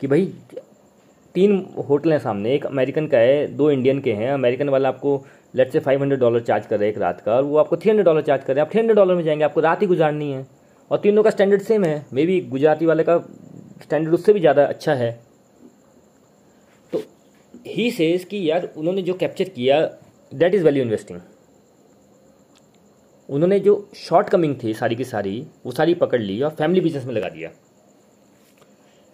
[0.00, 0.32] कि भाई,
[1.34, 5.24] तीन होटल हैं सामने, एक अमेरिकन का है, दो इंडियन के हैं, अमेरिकन वाला आपको
[5.54, 7.76] लेट से फाइव हंड्रेड डॉलर चार्ज कर रहे हैं एक रात का, और वो आपको
[7.76, 9.82] थ्री हंड्रेड डॉलर चार्ज कर रहे हैं। आप थ्री हंड्रेड डॉलर में जाएँगे, आपको रात
[9.82, 10.46] ही गुजारनी है।
[10.90, 13.18] और तीनों का स्टैंडर्ड सेम है। मे बी गुजराती वाले का
[13.82, 15.10] स्टैंडर्ड उससे भी ज़्यादा अच्छा है।
[16.92, 17.02] तो
[17.66, 19.80] ही सेज कि यार, उन्होंने जो कैप्चर किया
[20.32, 21.20] दैट इज़ वैल्यू इन्वेस्टिंग
[23.28, 27.04] उन्होंने जो शॉर्ट कमिंग थी सारी की सारी, वो सारी पकड़ ली और फैमिली बिज़नेस
[27.04, 27.50] में लगा दिया।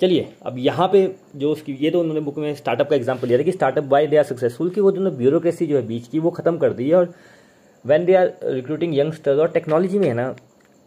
[0.00, 1.00] चलिए, अब यहाँ पे
[1.36, 4.06] जो उसकी, ये तो उन्होंने बुक में स्टार्टअप का एग्ज़ाम्पल दिया था कि startup why
[4.06, 6.88] they are successful कि वो जो ब्यूरोक्रेसी जो है बीच की, वो ख़त्म कर दी
[6.88, 7.12] है और
[7.84, 10.34] when they are recruiting youngsters और टेक्नोलॉजी में है ना,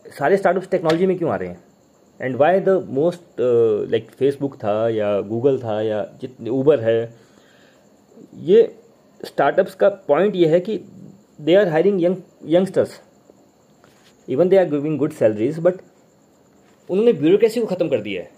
[0.05, 1.59] सारे स्टार्टअप्स टेक्नोलॉजी में क्यों आ रहे हैं?
[2.19, 3.41] And why the most
[3.91, 7.13] like Facebook था या गूगल था या जितने ऊबर है,
[8.35, 8.75] ये
[9.23, 10.79] स्टार्टअप्स का पॉइंट ये है कि
[11.41, 12.15] they are hiring young
[12.47, 12.99] youngsters
[14.27, 15.81] even they are giving good salaries but
[16.89, 18.29] उन्होंने ब्यूरोक्रेसी को ख़त्म कर दिया है।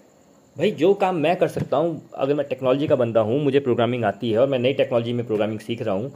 [0.56, 4.04] भाई, जो काम मैं कर सकता हूँ, अगर मैं टेक्नोलॉजी का बंदा हूँ, मुझे प्रोग्रामिंग
[4.04, 6.12] आती है और मैं नई टेक्नोलॉजी में प्रोग्रामिंग सीख रहा हूँ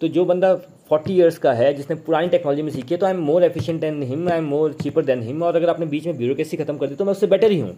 [0.00, 0.54] तो जो बंदा
[0.88, 3.80] फोर्टी ईयर्स का है, जिसने पुरानी टेक्नोलॉजी में सीखी है तो I am more efficient
[3.80, 6.76] than him I am more cheaper than him और अगर आपने बीच में ब्यूरोक्रेसी खत्म
[6.78, 7.76] कर दी तो मैं उससे बेटर ही हूँ।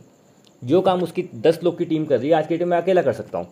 [0.62, 3.03] जो काम उसकी दस लोग की टीम कर रही है, आज के डेट में अकेला
[3.03, 3.46] कर सकता हूँ।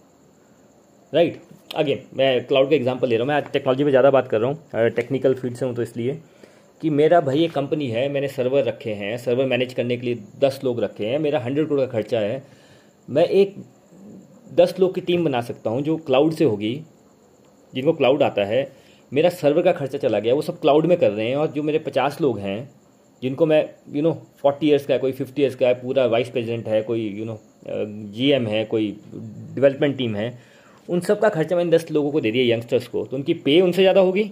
[1.12, 1.40] राइट
[1.77, 4.40] अगेन मैं क्लाउड का एग्ज़ाम्पल ले रहा हूँ, मैं आज टेक्नोलॉजी में ज़्यादा बात कर
[4.40, 6.18] रहा हूँ टेक्निकल फ़ील्ड से हूँ तो इसलिए।
[6.80, 10.18] कि मेरा भाई एक कंपनी है, मैंने सर्वर रखे हैं सर्वर मैनेज करने के लिए
[10.40, 12.42] दस लोग रखे हैं, मेरा हंड्रेड करोड़ का खर्चा है।
[13.08, 13.54] मैं एक
[14.54, 16.74] दस लोग की टीम बना सकता हूँ जो क्लाउड से होगी,
[17.72, 18.70] जिनको क्लाउड आता है।
[19.12, 21.62] मेरा सर्वर का खर्चा चला गया, वो सब क्लाउड में कर रहे हैं और जो
[21.62, 22.70] मेरे पचास लोग हैं,
[23.22, 24.12] जिनको मैं यू नो
[24.42, 27.24] फोर्टी ईयर्स का है, कोई फिफ्टी ईयर्स का है, पूरा वाइस प्रेसिडेंट है, कोई यू
[27.24, 30.38] नो जी एम है, कोई डेवलपमेंट टीम है,
[30.88, 33.60] उन सब का खर्चा मैंने दस लोगों को दे दिया यंगस्टर्स को। तो उनकी पे
[33.60, 34.30] उनसे ज़्यादा होगी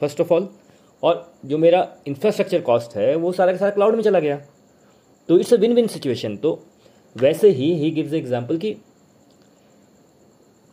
[0.00, 0.48] फ़र्स्ट ऑफ़ ऑल
[1.02, 4.40] और जो मेरा इंफ्रास्ट्रक्चर कॉस्ट है, वो सारा का सारा क्लाउड में चला गया।
[5.28, 6.58] तो it's a win win situation तो
[7.16, 8.76] वैसे ही ही गिव्स एग्ज़ाम्पल कि,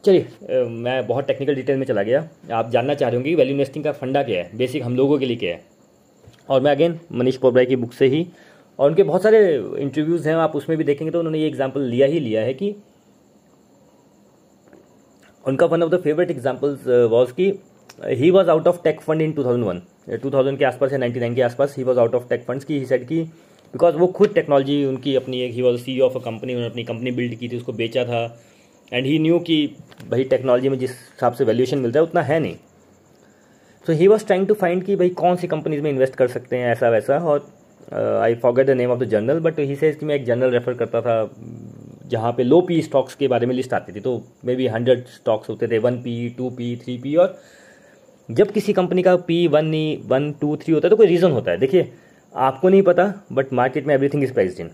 [0.04, 3.54] चलिए मैं बहुत टेक्निकल डिटेल में चला गया। आप जानना चाह रहे होंगे कि वैल्यू
[3.54, 4.58] इन्वेस्टिंग का फंडा क्या है?
[4.58, 5.64] बेसिक हम लोगों के लिए क्या है?
[6.50, 8.26] और मैं अगेन मनीष पोबराय की बुक से ही,
[8.80, 9.40] और उनके बहुत सारे
[9.80, 12.76] इंटरव्यूज़ हैं, आप उसमें भी देखेंगे तो उन्होंने ये एग्ज़ाम्पल लिया ही लिया है कि,
[15.44, 17.52] उनका one of the favorite examples was कि
[18.06, 19.32] he was out of tech fund in
[20.10, 22.80] 2001 2000 के आसपास या 99 के आसपास he was out of tech funds की
[22.80, 26.20] ही सेट की बिकॉज़ वो खुद टेक्नोलॉजी उनकी अपनी एक ही was C of a
[26.20, 28.40] company उन्होंने अपनी कंपनी बिल्ड की थी, उसको बेचा था।
[28.94, 29.76] एंड ही न्यू कि
[30.10, 32.56] भाई टेक्नोलॉजी में जिस हिसाब से वैल्यूएशन मिलता है, उतना है नहीं।
[33.86, 36.58] So he was trying to find कि भाई कौन सी कंपनीज़ में इन्वेस्ट कर सकते
[36.58, 37.54] हैं, ऐसा वैसा। और
[38.22, 41.02] I forget the name of the journal but he कि मैं एक जर्नल रेफर करता
[41.02, 41.34] था,
[42.08, 45.06] जहाँ पे लो पी स्टॉक्स के बारे में लिस्ट आती थी। तो मे बी हंड्रेड
[45.08, 47.40] स्टॉक्स होते थे one P two P three P और
[48.30, 51.32] जब किसी कंपनी का P one E one two three होता है तो कोई रीज़न
[51.32, 51.92] होता है। देखिए,
[52.34, 54.70] आपको नहीं पता बट मार्केट में एवरीथिंग इज़ प्राइज इन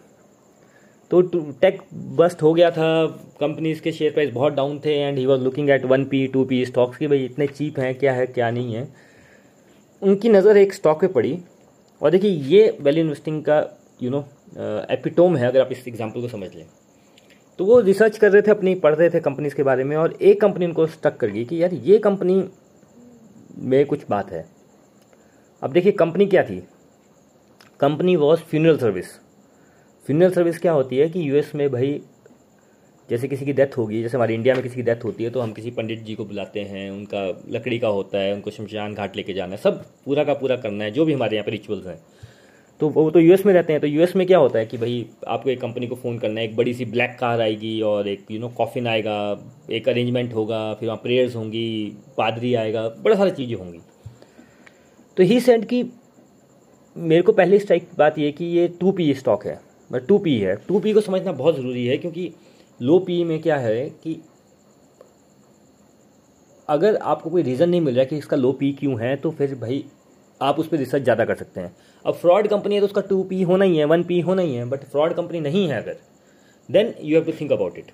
[1.12, 1.22] तो
[1.62, 1.80] टेक
[2.18, 3.06] बस्ट हो गया था
[3.40, 6.44] कंपनीज़ के शेयर प्राइस बहुत डाउन थे and he was looking at one P two
[6.46, 8.88] P stocks की भाई इतने चीप हैं, क्या है, क्या नहीं है।
[10.02, 11.38] उनकी नज़र एक स्टॉक पे पड़ी,
[12.02, 13.64] और देखिए, ये वैल्यू इन्वेस्टिंग का
[14.04, 14.26] यू नो
[14.92, 16.66] एपिटोम है, अगर आप इस एग्ज़ाम्पल को समझ लें।
[17.60, 20.18] तो वो रिसर्च कर रहे थे, अपनी, पढ़ रहे थे कंपनीज़ के बारे में, और
[20.22, 22.44] एक कंपनी उनको स्टक कर गई कि यार, ये कंपनी
[23.58, 24.46] में कुछ बात है।
[25.62, 26.64] अब देखिए, कंपनी क्या थी?
[27.80, 29.14] Company was funeral service
[30.06, 32.02] funeral service क्या होती है कि यूएस में भाई,
[33.10, 35.42] जैसे किसी की डेथ होगी, जैसे हमारे इंडिया में किसी की डेथ होती है तो
[35.42, 39.16] हम किसी पंडित जी को बुलाते हैं, उनका लकड़ी का होता है, उनको शमशान घाट
[39.16, 41.88] लेके जाना है, सब पूरा का पूरा करना है, जो भी हमारे यहाँ पर रिचुअल्स
[41.88, 42.00] हैं।
[42.82, 45.06] तो वो तो यूएस में रहते हैं तो यूएस में क्या होता है कि भाई
[45.28, 48.26] आपको एक कंपनी को फ़ोन करना है, एक बड़ी सी ब्लैक कार आएगी और एक
[48.32, 49.18] यू नो कॉफिन आएगा,
[49.72, 53.80] एक अरेंजमेंट होगा, फिर वहाँ प्रेयर्स होंगी, पादरी आएगा, बड़ा सारी चीज़ें होंगी।
[55.18, 55.84] तो ही सेंड की
[56.96, 60.38] मेरे को पहले स्ट्राइक बात ये कि ये टू पी स्टॉक है बट टू पी
[60.40, 62.32] है। टू पी को समझना बहुत ज़रूरी है क्योंकि
[62.80, 64.20] लो पी में क्या है कि
[66.70, 69.56] अगर आपको कोई रीज़न नहीं मिल रहा कि इसका लो पी क्यों है तो फिर
[69.56, 69.84] भाई
[70.42, 73.24] आप उस पर रिसर्च ज़्यादा कर सकते हैं। अब फ्रॉड कंपनी है तो उसका टू
[73.24, 75.98] पी होना ही है वन पी होना ही है बट फ्रॉड कंपनी नहीं है अगर
[76.70, 77.92] then you have to think about it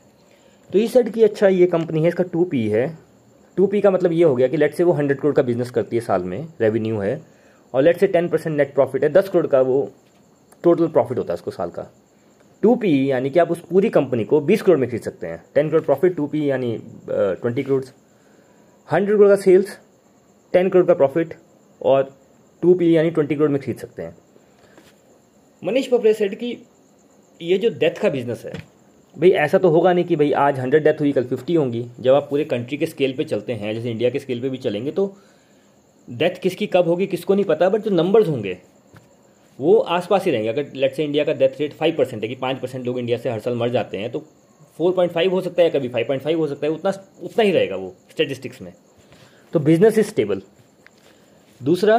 [0.69, 2.87] तो ये सेट कि अच्छा ये कंपनी है, इसका टू पी है।
[3.57, 5.69] टू पी का मतलब ये हो गया कि लेट से वो हंड्रेड करोड़ का बिज़नेस
[5.71, 7.21] करती है साल में रेवेन्यू है,
[7.73, 9.89] और लेट से टेन परसेंट नेट प्रॉफिट है, दस करोड़ का वो
[10.63, 11.87] टोटल प्रॉफिट होता है उसको साल का।
[12.63, 15.43] टू पी यानी कि आप उस पूरी कंपनी को बीस करोड़ में खरीद सकते हैं।
[15.55, 16.77] Ten crore profit two P यानी
[17.09, 17.83] ट्वेंटी करोड़
[18.89, 19.77] हंड्रेड करोड़ का सेल्स
[20.53, 21.33] टेन करोड़ का प्रॉफिट
[21.81, 22.09] और
[22.63, 24.15] टू पी यानी ट्वेंटी करोड़ में खरीद सकते हैं।
[25.63, 26.57] मनीष पपरे सेड कि
[27.41, 28.51] ये जो डेथ का बिज़नेस है,
[29.15, 32.13] भाई ऐसा तो होगा नहीं कि भाई आज हंड्रेड डेथ हुई, कल फिफ्टी होंगी। जब
[32.13, 34.91] आप पूरे कंट्री के स्केल पे चलते हैं, जैसे इंडिया के स्केल पे भी चलेंगे
[34.91, 35.13] तो
[36.07, 38.57] डेथ किसकी कब होगी, किसको नहीं पता बट जो नंबर्स होंगे,
[39.59, 42.35] वो आसपास ही रहेंगे। अगर लेट से इंडिया का डेथ रेट फाइव परसेंट है, कि
[42.35, 44.23] पाँच परसेंट लोग इंडिया से हर साल मर जाते हैं तो
[44.79, 46.91] फोर पॉइंट फाइव हो सकता है कभी फाइव पॉइंट फाइव हो सकता है, उतना
[47.23, 48.73] उतना ही रहेगा वो स्टेटिस्टिक्स में।
[49.53, 50.41] तो बिज़नेस इज़ स्टेबल
[51.61, 51.97] दूसरा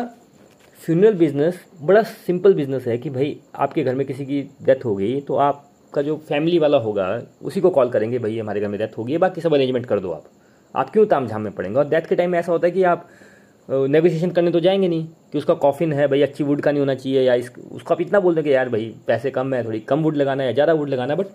[0.83, 4.95] फ्यूनरल बिज़नेस बड़ा सिंपल बिज़नेस है कि भाई आपके घर में किसी की डेथ हो
[4.97, 7.07] गई तो आपका जो फैमिली वाला होगा,
[7.43, 10.01] उसी को कॉल करेंगे, भाई हमारे घर में डेथ हो गई, बाकी सब अरेंजमेंट कर
[10.01, 10.25] दो आप।
[10.75, 11.79] आप क्यों ताम झाम में पड़ेंगे?
[11.79, 13.09] और डेथ के टाइम में ऐसा होता है कि आप
[13.69, 16.95] नेगोशिएशन करने तो जाएँगे नहीं, कि उसका कॉफिन है, भाई अच्छी वुड का नहीं होना
[16.95, 19.81] चाहिए, या इस, उसको आप इतना बोल दें कि यार भाई पैसे कम है, थोड़ी
[19.83, 21.27] कम वुड लगाना है या ज़्यादा वुड लगाना but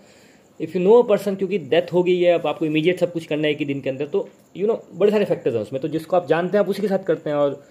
[0.60, 3.26] if you know a person क्योंकि डेथ हो गई है, अब आपको इमीडिएट सब कुछ
[3.26, 4.28] करना है एक दिन के अंदर तो
[4.58, 6.88] यू नो बड़े सारे फैक्टर्स हैं उसमें तो जिसको आप जानते हैं, आप उसी के
[6.88, 7.64] साथ करते हैं, और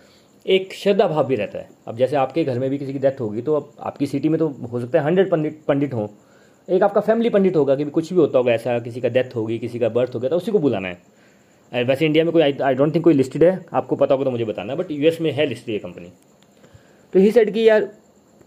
[0.46, 3.20] एक श्रद्धा भाव भी रहता है। अब जैसे आपके घर में भी किसी की डेथ
[3.20, 6.06] होगी तो अब आपकी सिटी में तो हो सकता है हंड्रेड पंडित पंडित हों।
[6.68, 9.58] एक आपका फैमिली पंडित होगा कि कुछ भी होता होगा, ऐसा किसी का डेथ होगी,
[9.58, 12.74] किसी का बर्थ हो गया तो उसी को बुलाना है। वैसे इंडिया में कोई आई
[12.74, 15.46] डोंट थिंक कोई लिस्टेड है, आपको पता होगा तो मुझे बताना बट यूएस में है
[15.46, 16.12] लिस्टेड ये कंपनी
[17.12, 17.88] तो ही सेट कि यार,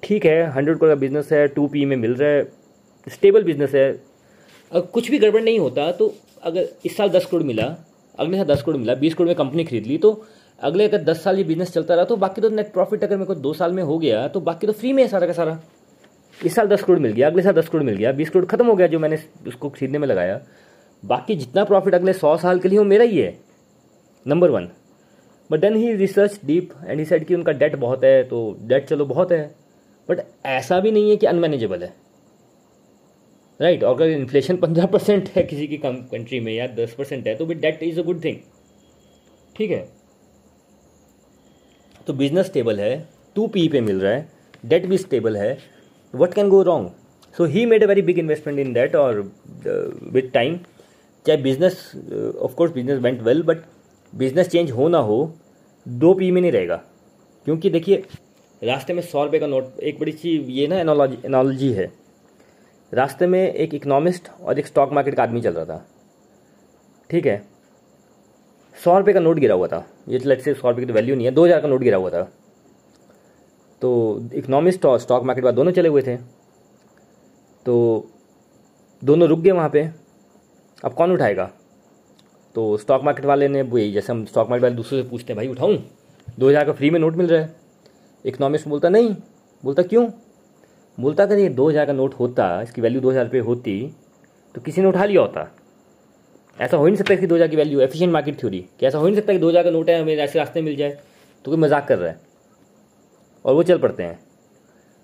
[0.04, 2.44] ठीक है हंड्रेड करोड़ का बिज़नेस है टू पी में मिल रहा है
[3.08, 3.90] स्टेबल बिज़नेस है।
[4.72, 7.76] अगर कुछ भी गड़बड़ नहीं होता तो अगर इस साल दस करोड़ मिला,
[8.20, 10.12] अगले साल दस करोड़ मिला, बीस करोड़ में कंपनी खरीद ली तो
[10.60, 13.26] अगले अगर दस साल ये बिज़नेस चलता रहा तो बाकी तो नेट प्रॉफिट अगर मेरे
[13.26, 15.60] को दो साल में हो गया तो बाकी तो फ्री में है सारा का सारा।
[16.40, 18.66] इस साल दस करोड़ मिल गया, अगले साल दस करोड़ मिल गया, बीस करोड़ खत्म
[18.68, 20.40] हो गया जो मैंने उसको खरीदने में लगाया।
[21.04, 23.38] बाकी जितना प्रॉफिट अगले सौ साल के लिए वो मेरा ही है
[24.26, 24.70] number one
[25.50, 28.88] but then he research deep and he said कि उनका डेट बहुत है तो डेट
[28.88, 29.44] चलो बहुत है।
[30.10, 31.94] बट ऐसा भी नहीं है कि अनमैनेजेबल है।
[33.60, 33.90] Right right?
[33.90, 37.46] और अगर इन्फ्लेशन पंद्रह परसेंट है किसी की कंट्री में या दस परसेंट है तो
[37.46, 38.38] भी debt is a good thing
[39.56, 39.88] ठीक है?
[42.08, 44.28] तो बिज़नेस स्टेबल है टू पी पे मिल रहा है
[44.66, 45.58] डेट भी स्टेबल है
[46.14, 46.92] what can go wrong
[47.36, 49.20] so he made a very big investment in that और
[50.14, 50.58] विद टाइम
[51.26, 51.92] चाहे business
[52.42, 53.64] of course business went well but
[54.14, 55.36] business change हो ना हो,
[55.86, 56.76] दो पी में नहीं रहेगा।
[57.46, 58.04] क्योंकि देखिए,
[58.62, 61.92] रास्ते में सौ रुपये का नोट एक बड़ी सी ये ना एनोलॉजी एनोलॉजी है।
[62.94, 65.86] रास्ते में एक इकोनॉमिस्ट और एक स्टॉक मार्केट का आदमी चल रहा था।
[67.10, 67.42] ठीक है?
[68.78, 71.16] सौ रुपये का नोट गिरा हुआ था। ये लेट से सौ रुपये की तो वैल्यू
[71.16, 72.22] नहीं है, दो हज़ार का नोट गिरा हुआ था।
[73.82, 76.16] तो इकोनॉमिस्ट और स्टॉक मार्केट वाले दोनों चले हुए थे।
[77.66, 78.10] तो
[79.02, 79.90] दोनों रुक गए वहाँ पे।
[80.84, 81.50] अब कौन उठाएगा?
[82.56, 85.38] तो स्टॉक मार्केट वाले ने वही, जैसे हम स्टॉक मार्केट वाले दूसरे से पूछते हैं,
[85.38, 85.78] भाई उठाऊँ?
[86.40, 87.56] दो हज़ार का फ्री में नोट मिल रहा है?
[88.26, 89.16] इकोनॉमिस्ट बोलता, नहीं।
[89.64, 90.08] बोलता, क्यों?
[90.98, 93.94] बोलता, अगर ये दो हज़ार का नोट होता, इसकी वैल्यू दो हज़ार रुपये होती
[94.56, 95.50] तो किसी ने उठा लिया होता।
[96.58, 98.98] ऐसा हो ही नहीं सकता कि दो हज़ार की वैल्यू एफिशिएंट मार्केट थ्योरी कि ऐसा
[98.98, 100.90] हो ही नहीं सकता कि दो हज़ार का नोट है हमें ऐसे रास्ते मिल जाए
[101.46, 102.20] तो कोई मज़ाक कर रहा है।
[103.46, 104.20] और वो चल पड़ते हैं।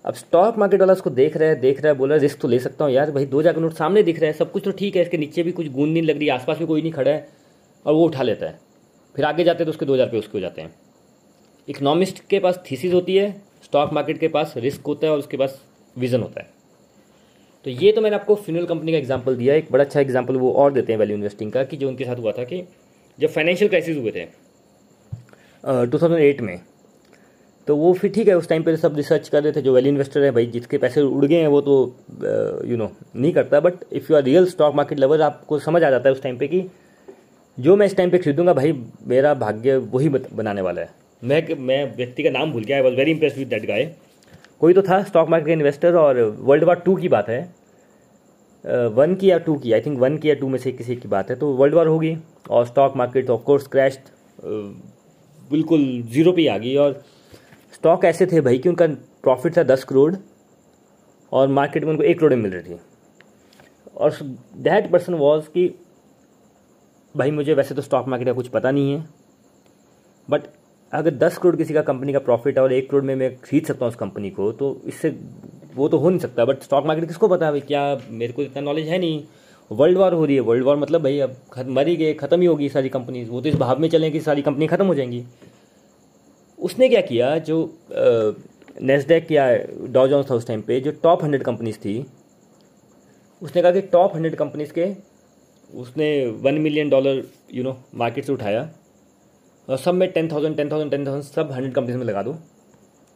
[0.04, 2.58] अब स्टॉक मार्केट वाला उसको देख रहा है, देख रहा है, बोल रिस्क तो ले
[2.58, 4.70] सकता हूँ यार, भाई दो हज़ार का नोट सामने दिख रहा है, सब कुछ तो
[4.72, 6.92] ठीक है, इसके नीचे भी कुछ गूंद नहीं लग रही है, आसपास भी कोई नहीं
[6.92, 7.28] खड़ा है,
[7.86, 8.58] और वो उठा लेता है।
[9.14, 10.74] फिर आगे जाते हैं तो उसके दो हज़ार रुपये उसके हो जाते हैं।
[11.68, 13.30] इकोनॉमिस्ट के पास थीसिस होती है
[13.64, 15.60] स्टॉक मार्केट के पास रिस्क होता है, और उसके पास
[15.96, 16.50] विज़न होता है।
[17.64, 20.52] तो ये तो मैंने आपको फिनल कंपनी का एग्ज़ाम्पल दिया, एक बड़ा अच्छा एग्जांपल वो
[20.54, 22.62] और देते हैं वैल्यू इन्वेस्टिंग का, कि जो उनके साथ हुआ था कि
[23.18, 24.26] जब फाइनेंशियल क्राइसिस हुए थे
[25.86, 26.60] टू में
[27.66, 29.90] तो वो फिर ठीक है, उस टाइम पे सब रिसर्च कर रहे थे, जो वैल्यू
[29.90, 31.74] इन्वेस्टर है भाई, जिसके पैसे उड़ गए हैं, वो तो
[32.66, 35.90] यू नो नहीं करता। But if you are real stock market level आपको समझ आ
[35.90, 36.64] जाता है उस टाइम पे कि
[37.58, 38.72] जो मैं इस टाइम पे खरीदूँगा, भाई,
[39.06, 40.90] मेरा भाग्य वही बनाने वाला है।
[41.22, 43.84] मैं मैं व्यक्ति का नाम भूल गया I was very impress with that guy
[44.62, 47.42] कोई तो था स्टॉक मार्केट का इन्वेस्टर और वर्ल्ड वार टू की बात है।
[48.64, 51.08] वन की या टू की आई थिंक वन की या टू में से किसी की
[51.08, 52.16] बात है तो वर्ल्ड वार होगी
[52.50, 53.98] और stock market of course crash
[54.44, 56.92] बिल्कुल ज़ीरो पे आ गई और
[57.74, 58.86] स्टॉक ऐसे थे भाई कि उनका
[59.22, 60.14] प्रॉफिट था दस करोड़
[61.32, 62.80] और मार्केट में उनको एक करोड़ मिल रही थी।
[63.96, 64.12] और
[64.58, 65.68] दैट पर्सन वॉज़ कि
[67.14, 69.04] भाई मुझे वैसे तो स्टॉक मार्केट का कुछ पता नहीं है
[70.28, 70.42] बट
[70.92, 73.66] अगर दस करोड़ किसी का कंपनी का प्रॉफिट है और एक करोड़ में मैं खरीद
[73.66, 75.14] सकता हूँ उस कंपनी को तो इससे
[75.74, 78.62] वो तो हो नहीं सकता। बट स्टॉक मार्केट किसको पता है क्या मेरे को इतना
[78.62, 79.22] नॉलेज है नहीं।
[79.70, 81.36] वर्ल्ड वॉर हो रही है। वर्ल्ड वॉर मतलब भाई अब
[81.68, 84.20] मर ही गए, ख़त्म ही होगी सारी कंपनीज़ वो तो इस भाव में चलें कि
[84.20, 85.24] सारी कंपनी ख़त्म हो जाएँगी।
[86.58, 87.74] उसने क्या किया, जो
[88.82, 89.46] नेस्डेक या
[89.88, 92.04] डॉ था उस टाइम पे, जो टॉप हंड्रेड कंपनीज़ थी,
[93.42, 94.92] उसने कहा कि टॉप हंड्रेड कंपनीज़ के
[95.70, 97.22] उसने one million dollar
[97.54, 98.68] you know market से उठाया।
[99.68, 102.36] सब में ten thousand ten thousand ten thousand सब हंड्रेड कंपनीज़ में लगा दो।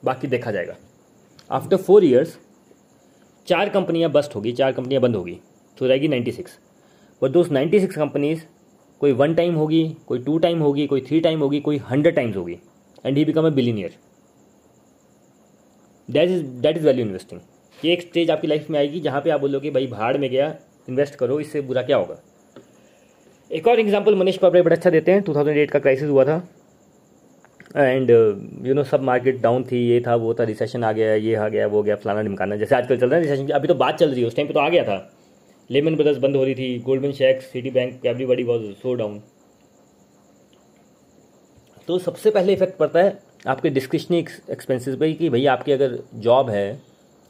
[0.03, 0.75] बाकी देखा जाएगा।
[1.51, 2.37] आफ्टर फोर ईयर्स
[3.49, 5.39] चार कंपनियाँ बस्ट होगी, चार कंपनियाँ बंद होगी
[5.77, 6.59] तो रहेगी नाइन्टी सिक्स
[7.23, 8.41] बट दोस्त नाइन्टी सिक्स कंपनीज़
[9.01, 12.37] कोई वन टाइम होगी, कोई टू टाइम होगी, कोई थ्री टाइम होगी, कोई हंड्रेड टाइम्स
[12.37, 12.59] होगी
[13.05, 13.97] and he become a billionaire
[16.09, 17.41] that is that is value investing
[17.79, 20.55] ये एक स्टेज आपकी लाइफ में आएगी, जहाँ पे आप बोलोगे, भाई भाड़ में गया
[20.89, 22.21] इन्वेस्ट करो, इससे बुरा क्या होगा?
[23.51, 26.37] एक और एग्ज़ाम्पल मनीष पापड़े बड़ा अच्छा देते हैं। 2008 का क्राइसिस हुआ था।
[27.77, 28.11] एंड
[28.67, 31.49] यू नो सब मार्केट डाउन थी, ये था, वो था रिसेशन आ गया, ये आ
[31.49, 34.11] गया, वो गया, फलाना निमकाना। जैसे आजकल चल रहा है रिसेशन अभी तो बात चल
[34.11, 34.97] रही है, उस टाइम पे तो आ गया था।
[35.71, 39.21] लेमन ब्रदर्स बंद हो रही थी Goldman shacks Citi bank everybody was so down
[41.89, 46.51] तो सबसे पहले इफ़ेक्ट पड़ता है आपके डिस्क्रिप्शनरी एक्सपेंसिस पर कि भैया आपकी अगर जॉब
[46.51, 46.67] है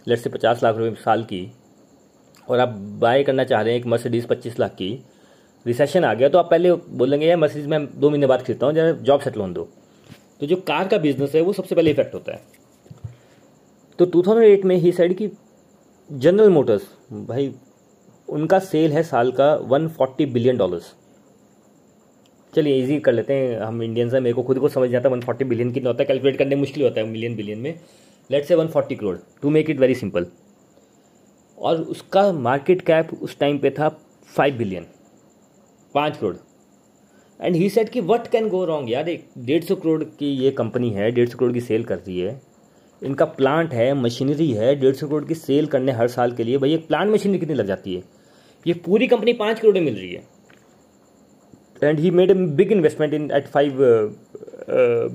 [0.06, 1.50] लेट से पचास लाख रुपये साल की,
[2.48, 2.68] और आप
[3.00, 4.90] बाय करना चाह रहे हैं एक मर्सिडीज़ पच्चीस लाख की
[5.66, 8.74] रिसेशन आ गया तो आप पहले बोलेंगे, यार, मर्सिडीज़ मैं दो महीने बाद खरीदता हूँ
[8.74, 9.68] जब जॉब सेटल होने दो।
[10.40, 12.40] तो जो कार का बिज़नेस है, वो सबसे पहले इफ़ेक्ट होता है।
[13.98, 15.30] तो 2008 में ही साइड की
[16.10, 17.52] जनरल मोटर्स भाई,
[18.28, 20.94] उनका सेल है साल का 140 बिलियन डॉलर्स
[22.52, 25.14] चलिए इजी कर लेते हैं। हम इंडियंस हैं, मेरे को खुद को समझ जाता है
[25.14, 27.80] वन फोर्टी बिलियन कितना होता है। कैलकुलेट करने मुश्किल होता है मिलियन बिलियन में।
[28.30, 30.26] Let say one forty crore to make it very simple
[31.58, 33.88] और उसका मार्केट कैप उस टाइम पे था
[34.36, 34.86] फाइव बिलियन
[35.96, 36.36] पाँच करोड़।
[37.40, 40.50] एंड ही सेट कि वट कैन गो रॉन्ग यार एक डेढ़ सौ करोड़ की ये
[40.50, 42.40] कंपनी है, डेढ़ सौ करोड़ की सेल कर रही है।
[43.02, 46.58] इनका प्लांट है मशीनरी है, डेढ़ सौ करोड़ की सेल करने हर साल के लिए।
[46.58, 48.02] भाई एक प्लांट मशीनरी कितनी लग जाती है?
[48.66, 50.22] ये पूरी कंपनी पाँच करोड़ में मिल रही है।
[51.82, 53.78] And he made a big investment in at five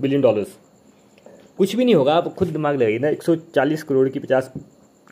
[0.02, 0.58] billion dollars
[1.58, 4.52] कुछ भी नहीं होगा आप खुद दिमाग लगाइए ना, एक सौ चालीस करोड़ की, पचास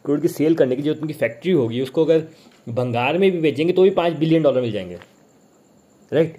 [0.06, 2.28] करोड़ की सेल करने की जो उनकी फैक्ट्री होगी, उसको अगर
[2.70, 4.98] भंगार में भी बेचेंगे तो भी पाँच बिलियन डॉलर मिल जाएँगे।
[6.12, 6.38] राइट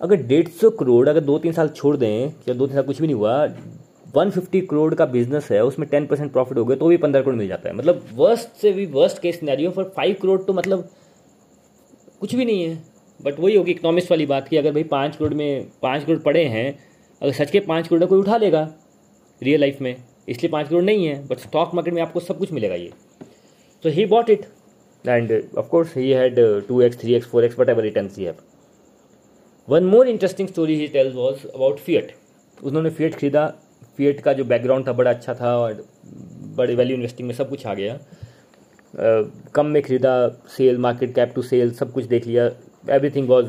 [0.00, 3.00] अगर डेढ़ सौ करोड़ अगर दो तीन साल छोड़ दें या दो तीन साल कुछ
[3.00, 3.44] भी नहीं हुआ
[4.14, 7.22] वन फिफ्टी करोड़ का बिज़नेस है उसमें टेन परसेंट प्रॉफिट हो गया तो भी पंद्रह
[7.22, 10.52] करोड़ मिल जाता है। मतलब वर्स्ट से भी worst case scenario for five crore तो
[10.52, 10.88] मतलब
[12.20, 12.82] कुछ भी नहीं है।
[13.20, 16.44] बट वही होगी इकोनॉमिक्स वाली बात की अगर भाई पाँच करोड़ में पाँच करोड़ पड़े
[16.44, 16.66] हैं
[17.22, 18.68] अगर सच के पाँच करोड़ कोई उठा लेगा
[19.42, 19.96] रियल लाइफ में
[20.28, 22.90] इसलिए पाँच करोड़ नहीं है बट स्टॉक मार्केट में आपको सब कुछ मिलेगा ये।
[23.84, 24.46] तो he bought it
[25.04, 28.36] and uh, of course he had uh, 2x 3x 4x whatever returns he have.
[29.68, 32.10] One more interesting story he tells was about fiat.
[32.58, 33.46] उन्होंने फिएट खरीदा।
[33.96, 35.84] फिएट का जो बैकग्राउंड था, बड़ा अच्छा था और
[36.56, 37.98] बड़े वैल्यू इन्वेस्टिंग में सब कुछ आ गया।
[39.54, 40.12] कम में खरीदा
[40.56, 42.44] sale market cap to sale सब कुछ देख लिया।
[42.94, 43.46] Everything was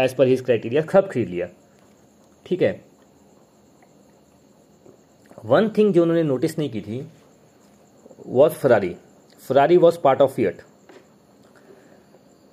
[0.00, 1.48] as per his criteria सब खरीद लिया।
[2.46, 2.72] ठीक है।
[5.44, 7.06] वन थिंग जो उन्होंने नोटिस नहीं की थी
[8.26, 8.94] was Ferrari
[9.42, 10.60] Ferrari was part of Fiat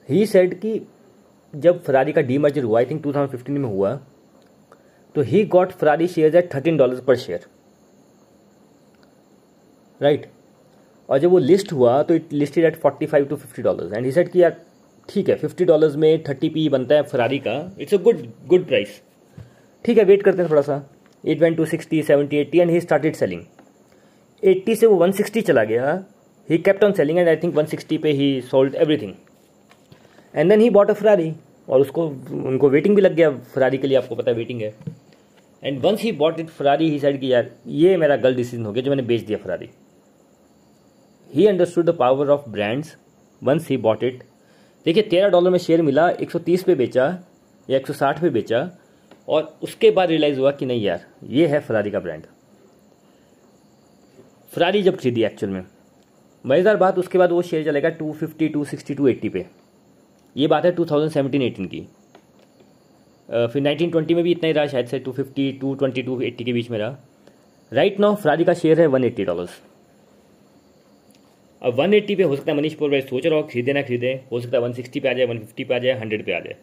[0.09, 0.79] he said कि
[1.53, 3.93] जब फरारी का डीमर्जर हुआ आई थिंक 2015 में हुआ
[5.15, 7.45] तो he got Ferrari share at thirteen dollar पर शेयर
[10.01, 10.25] राइट
[11.09, 14.05] और जब वो लिस्ट हुआ तो it listed at forty five to fifty dollar and
[14.05, 14.55] he said कि यार,
[15.09, 18.67] ठीक है फिफ्टी डॉलर्स में थर्टी पी बनता है फरारी का it's a good good
[18.67, 19.01] price
[19.85, 20.81] ठीक है वेट करते हैं थोड़ा सा.
[21.23, 23.41] It went to sixty seventy eighty and he started selling
[24.43, 25.93] eighty से वो वन सिक्सटी चला गया.
[26.49, 29.13] He kept on selling and I think one sixty पे he sold everything
[30.33, 31.33] and then he bought a Ferrari
[31.67, 34.73] और उसको, उनको waiting भी लग गया फरारी के लिए, आपको पता है वेटिंग है।
[35.63, 38.71] And once he bought it Ferrari he said की यार, ये मेरा गलत डिसीज़न हो
[38.71, 39.69] गया जो मैंने बेच दिया Ferrari
[41.29, 42.95] he understood the power of brands
[43.41, 44.23] once he bought it
[44.85, 47.05] देखिए, तेरह डॉलर में शेयर मिला, एक सौ तीस पे बेचा,
[47.69, 48.69] या एक सौ साठ पे बेचा,
[49.27, 52.23] और उसके बाद रियलाइज़ हुआ कि नहीं यार, ये है फरारी का ब्रांड
[54.51, 55.63] फरारी जब खरीदी एक्चुअल में,
[56.45, 59.45] मज़ेदार बात, उसके बाद वो शेयर चलेगा to fifty to sixty to eighty पे।
[60.35, 61.79] ये बात है टू थाउज़ेंड सेवेंटीन एटीन की।
[63.29, 66.19] फिर नाइनटीन ट्वेंटी में भी इतना ही रहा, शायद से to fifty to twenty to
[66.21, 66.97] eighty के बीच में रहा।
[67.71, 69.61] राइट नाउ फरारी का शेयर है वन एट्टी डॉलर्स
[71.61, 73.81] अब वन एट्टी पे हो सकता है मनीष पोर भाई सोच रहा हो, खरीदे ना
[73.81, 76.25] खरीदे, हो सकता है वन सिक्सटी पे आ जाए वन फिफ्टी पे आ जाए हंड्रेड
[76.25, 76.55] पे आ जाए।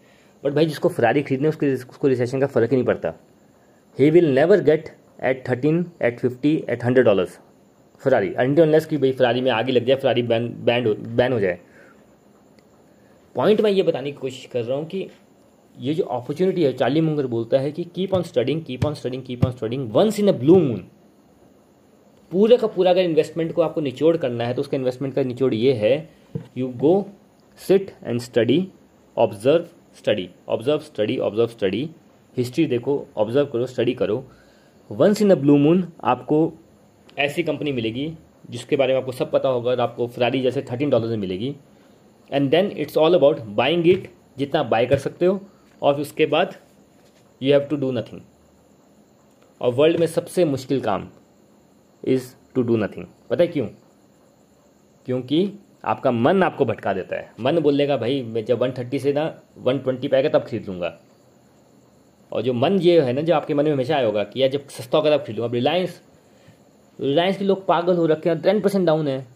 [0.43, 3.12] बट भाई, जिसको फरारी खरीदने उसके उसको रिसेशन का फ़र्क ही नहीं पड़ता।
[3.99, 4.89] He will never get
[5.25, 7.39] at thirteen at fifty at hundred dollars
[8.03, 11.41] Ferrari unless की भाई फरारी में आगे लग जाए फरारी बैन बैंड हो बैन हो
[11.41, 11.59] जाए।
[13.37, 15.07] पॉइंट मैं ये बताने की कोशिश कर रहा हूँ कि
[15.76, 19.22] ये जो अपॉर्चुनिटी है चार्ली मुंगर बोलता है कि keep on studying keep on studying
[19.22, 20.84] keep on studying once in a blue moon
[22.32, 25.53] पूरे का पूरा अगर इन्वेस्टमेंट को आपको निचोड़ करना है तो उसका इन्वेस्टमेंट का निचोड़
[25.55, 25.93] ये है
[26.59, 26.95] you go
[27.61, 28.66] sit and study
[29.16, 29.66] observe
[29.99, 31.89] study observe study observe study
[32.37, 34.24] history देखो ऑब्ज़र्व करो स्टडी करो.
[34.91, 36.53] Once in a blue moon आपको
[37.18, 38.12] ऐसी कंपनी मिलेगी
[38.51, 41.55] जिसके बारे में आपको सब पता होगा और आपको फरारी जैसे थर्टीन डॉलर में मिलेगी.
[42.31, 45.41] And then it's all about buying it जितना बाय कर सकते हो,
[45.83, 46.55] और उसके बाद
[47.41, 48.20] you have to do nothing
[49.61, 51.09] और वर्ल्ड में सबसे मुश्किल काम
[52.05, 53.66] इज़ टू डू नथिंग पता है क्यों?
[55.07, 55.53] क्योंकि
[55.85, 59.24] आपका मन आपको भटका देता है। मन बोलेगा, भाई, मैं जब वन थर्टी से ना
[59.59, 60.93] वन ट्वेंटी पे आएगा तब खरीद लूँगा.
[62.33, 64.51] और जो मन ये है ना, जो आपके मन में हमेशा आया होगा कि यार,
[64.51, 66.01] जब सस्ता होगा, तब खरीद लूँगा। अब रिलायंस
[66.99, 69.27] रिलायंस के लोग पागल हो रखे हैं टेन परसेंट डाउन है।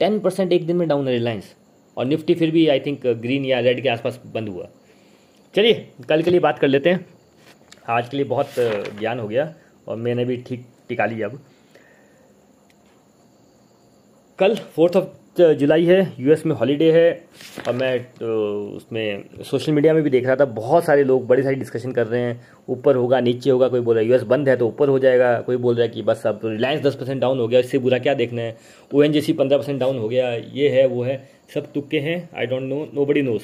[0.00, 1.54] टेन परसेंट एक दिन में डाउन है रिलायंस
[1.96, 4.68] और निफ्टी फिर भी आई थिंक ग्रीन या रेड के आसपास बंद हुआ।
[5.54, 7.06] चलिए, कल के लिए बात कर लेते हैं।
[7.88, 8.54] आज के लिए बहुत
[8.98, 9.52] ज्ञान हो गया
[9.88, 11.40] और मैंने भी ठीक टिका लिया अब।
[14.38, 15.18] कल फोर्थ ऑफ़
[15.58, 17.10] जुलाई है यूएस में हॉलीडे है
[17.68, 18.26] और मैं तो
[18.76, 22.06] उसमें सोशल मीडिया में भी देख रहा था। बहुत सारे लोग बड़ी सारी डिस्कशन कर
[22.06, 24.88] रहे हैं। ऊपर होगा, नीचे होगा, कोई बोल रहा है यूएस बंद है तो ऊपर
[24.88, 27.60] हो जाएगा। कोई बोल रहा है कि बस अब रिलायंस दस परसेंट डाउन हो गया,
[27.60, 28.56] इससे बुरा क्या देखना है?
[28.94, 31.16] ओ एन पंद्रह परसेंट डाउन हो गया, ये है, वो है।
[31.54, 33.42] सब तुक्के हैं I don't know nobody knows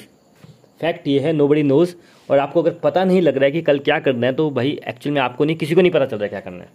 [0.81, 1.93] fact ये है नो बडी नोज़
[2.29, 4.79] और आपको अगर पता नहीं लग रहा है कि कल क्या करना है तो भाई
[4.87, 6.69] एक्चुअल में आपको नहीं, किसी को नहीं पता चल रहा है क्या करना है।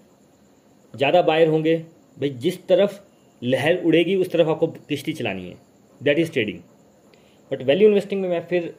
[0.94, 1.76] ज़्यादा बायर होंगे,
[2.16, 2.98] भाई जिस तरफ़
[3.42, 5.56] लहर उड़ेगी, उस तरफ़ आपको किश्ती चलानी है।
[6.00, 6.58] That is trading
[7.50, 8.74] but value investing में मैं फिर,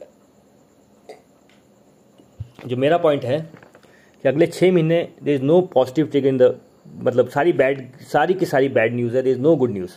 [2.68, 3.40] जो मेरा पॉइंट है,
[4.24, 6.56] कि अगले छः महीने there is no positive take in the
[7.04, 9.92] मतलब सारी बैड सारी की सारी बैड न्यूज़ है there is no good news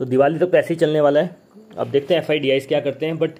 [0.00, 1.36] तो दिवाली तक तो ऐसे ही चलने वाला है।
[1.78, 3.30] अब देखते हैं एफ़ आई क्या करते हैं बट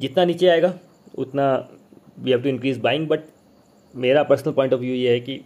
[0.00, 0.72] जितना नीचे आएगा,
[1.14, 1.46] उतना
[2.18, 3.24] we have to increase buying but
[3.94, 5.40] मेरा पर्सनल पॉइंट ऑफ़ व्यू ये है कि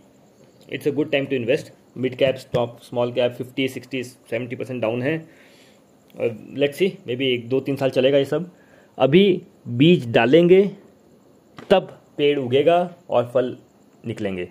[0.72, 4.80] it's a good time to invest mid cap stop small cap fifty sixty seventy percent
[4.82, 5.16] down है।
[6.14, 8.50] लेट्स सी मे बी एक, दो, तीन साल चलेगा ये सब।
[8.98, 10.62] अभी बीज डालेंगे,
[11.70, 12.78] तब पेड़ उगेगा
[13.10, 13.56] और फल
[14.06, 14.48] निकलेंगे।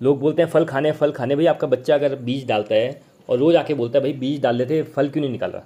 [0.00, 3.38] लोग बोलते हैं, फल खाने फल खाने भाई, आपका बच्चा अगर बीज डालता है और
[3.38, 5.64] रोज़ आके बोलता है, भाई, बीज डाल देते, फल क्यों नहीं निकल रहा?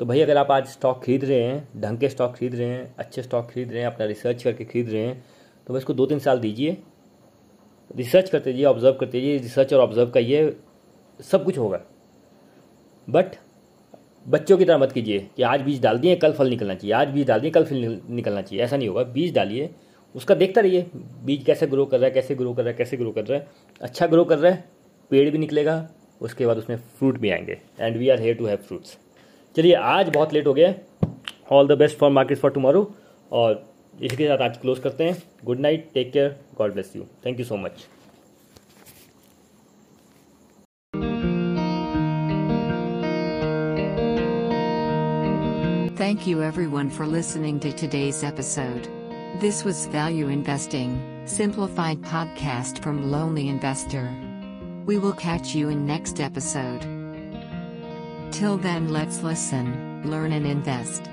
[0.00, 2.94] तो भाई, अगर आप आज स्टॉक खरीद रहे हैं, ढंग के स्टॉक खरीद रहे हैं,
[2.98, 5.24] अच्छे स्टॉक खरीद रहे हैं, अपना रिसर्च करके खरीद रहे हैं
[5.66, 6.76] तो भाई, इसको दो तीन साल दीजिए।
[7.90, 10.56] रिसर्च करते जाइए ऑब्ज़र्व करते जाइए रिसर्च और ऑब्ज़र्व का ये
[11.20, 11.80] सब कुछ होगा।
[13.08, 13.36] बट
[14.26, 17.08] बच्चों की तरह मत कीजिए कि आज बीज डाल दिए, कल फल निकलना चाहिए। आज
[17.08, 19.70] बीज डाल दिए, कल फल निकलना चाहिए। ऐसा नहीं होगा। बीज डालिए,
[20.14, 20.86] उसका देखता रहिए,
[21.24, 23.38] बीज कैसे ग्रो कर रहा है, कैसे ग्रो कर रहा है, कैसे ग्रो कर रहा
[23.38, 23.48] है।
[23.80, 24.64] अच्छा ग्रो कर रहा है,
[25.10, 25.88] पेड़ भी निकलेगा
[26.22, 28.96] उसके बाद उसमें फ्रूट भी आएँगे and we are here to have fruits
[29.56, 30.74] चलिए आज बहुत लेट हो गया
[31.52, 32.90] all the best for market for tomorrow
[33.32, 33.64] और
[34.02, 37.44] इसके साथ आज क्लोज करते हैं good night take care God bless you thank you
[37.44, 37.86] so much
[45.98, 48.88] Thank you everyone for listening to today's episode.
[49.40, 50.94] This was Value Investing,
[51.26, 54.27] simplified podcast from Lonely Investor.
[54.88, 56.80] We will catch you in next episode.
[58.32, 61.10] Till then let's listen, learn and invest.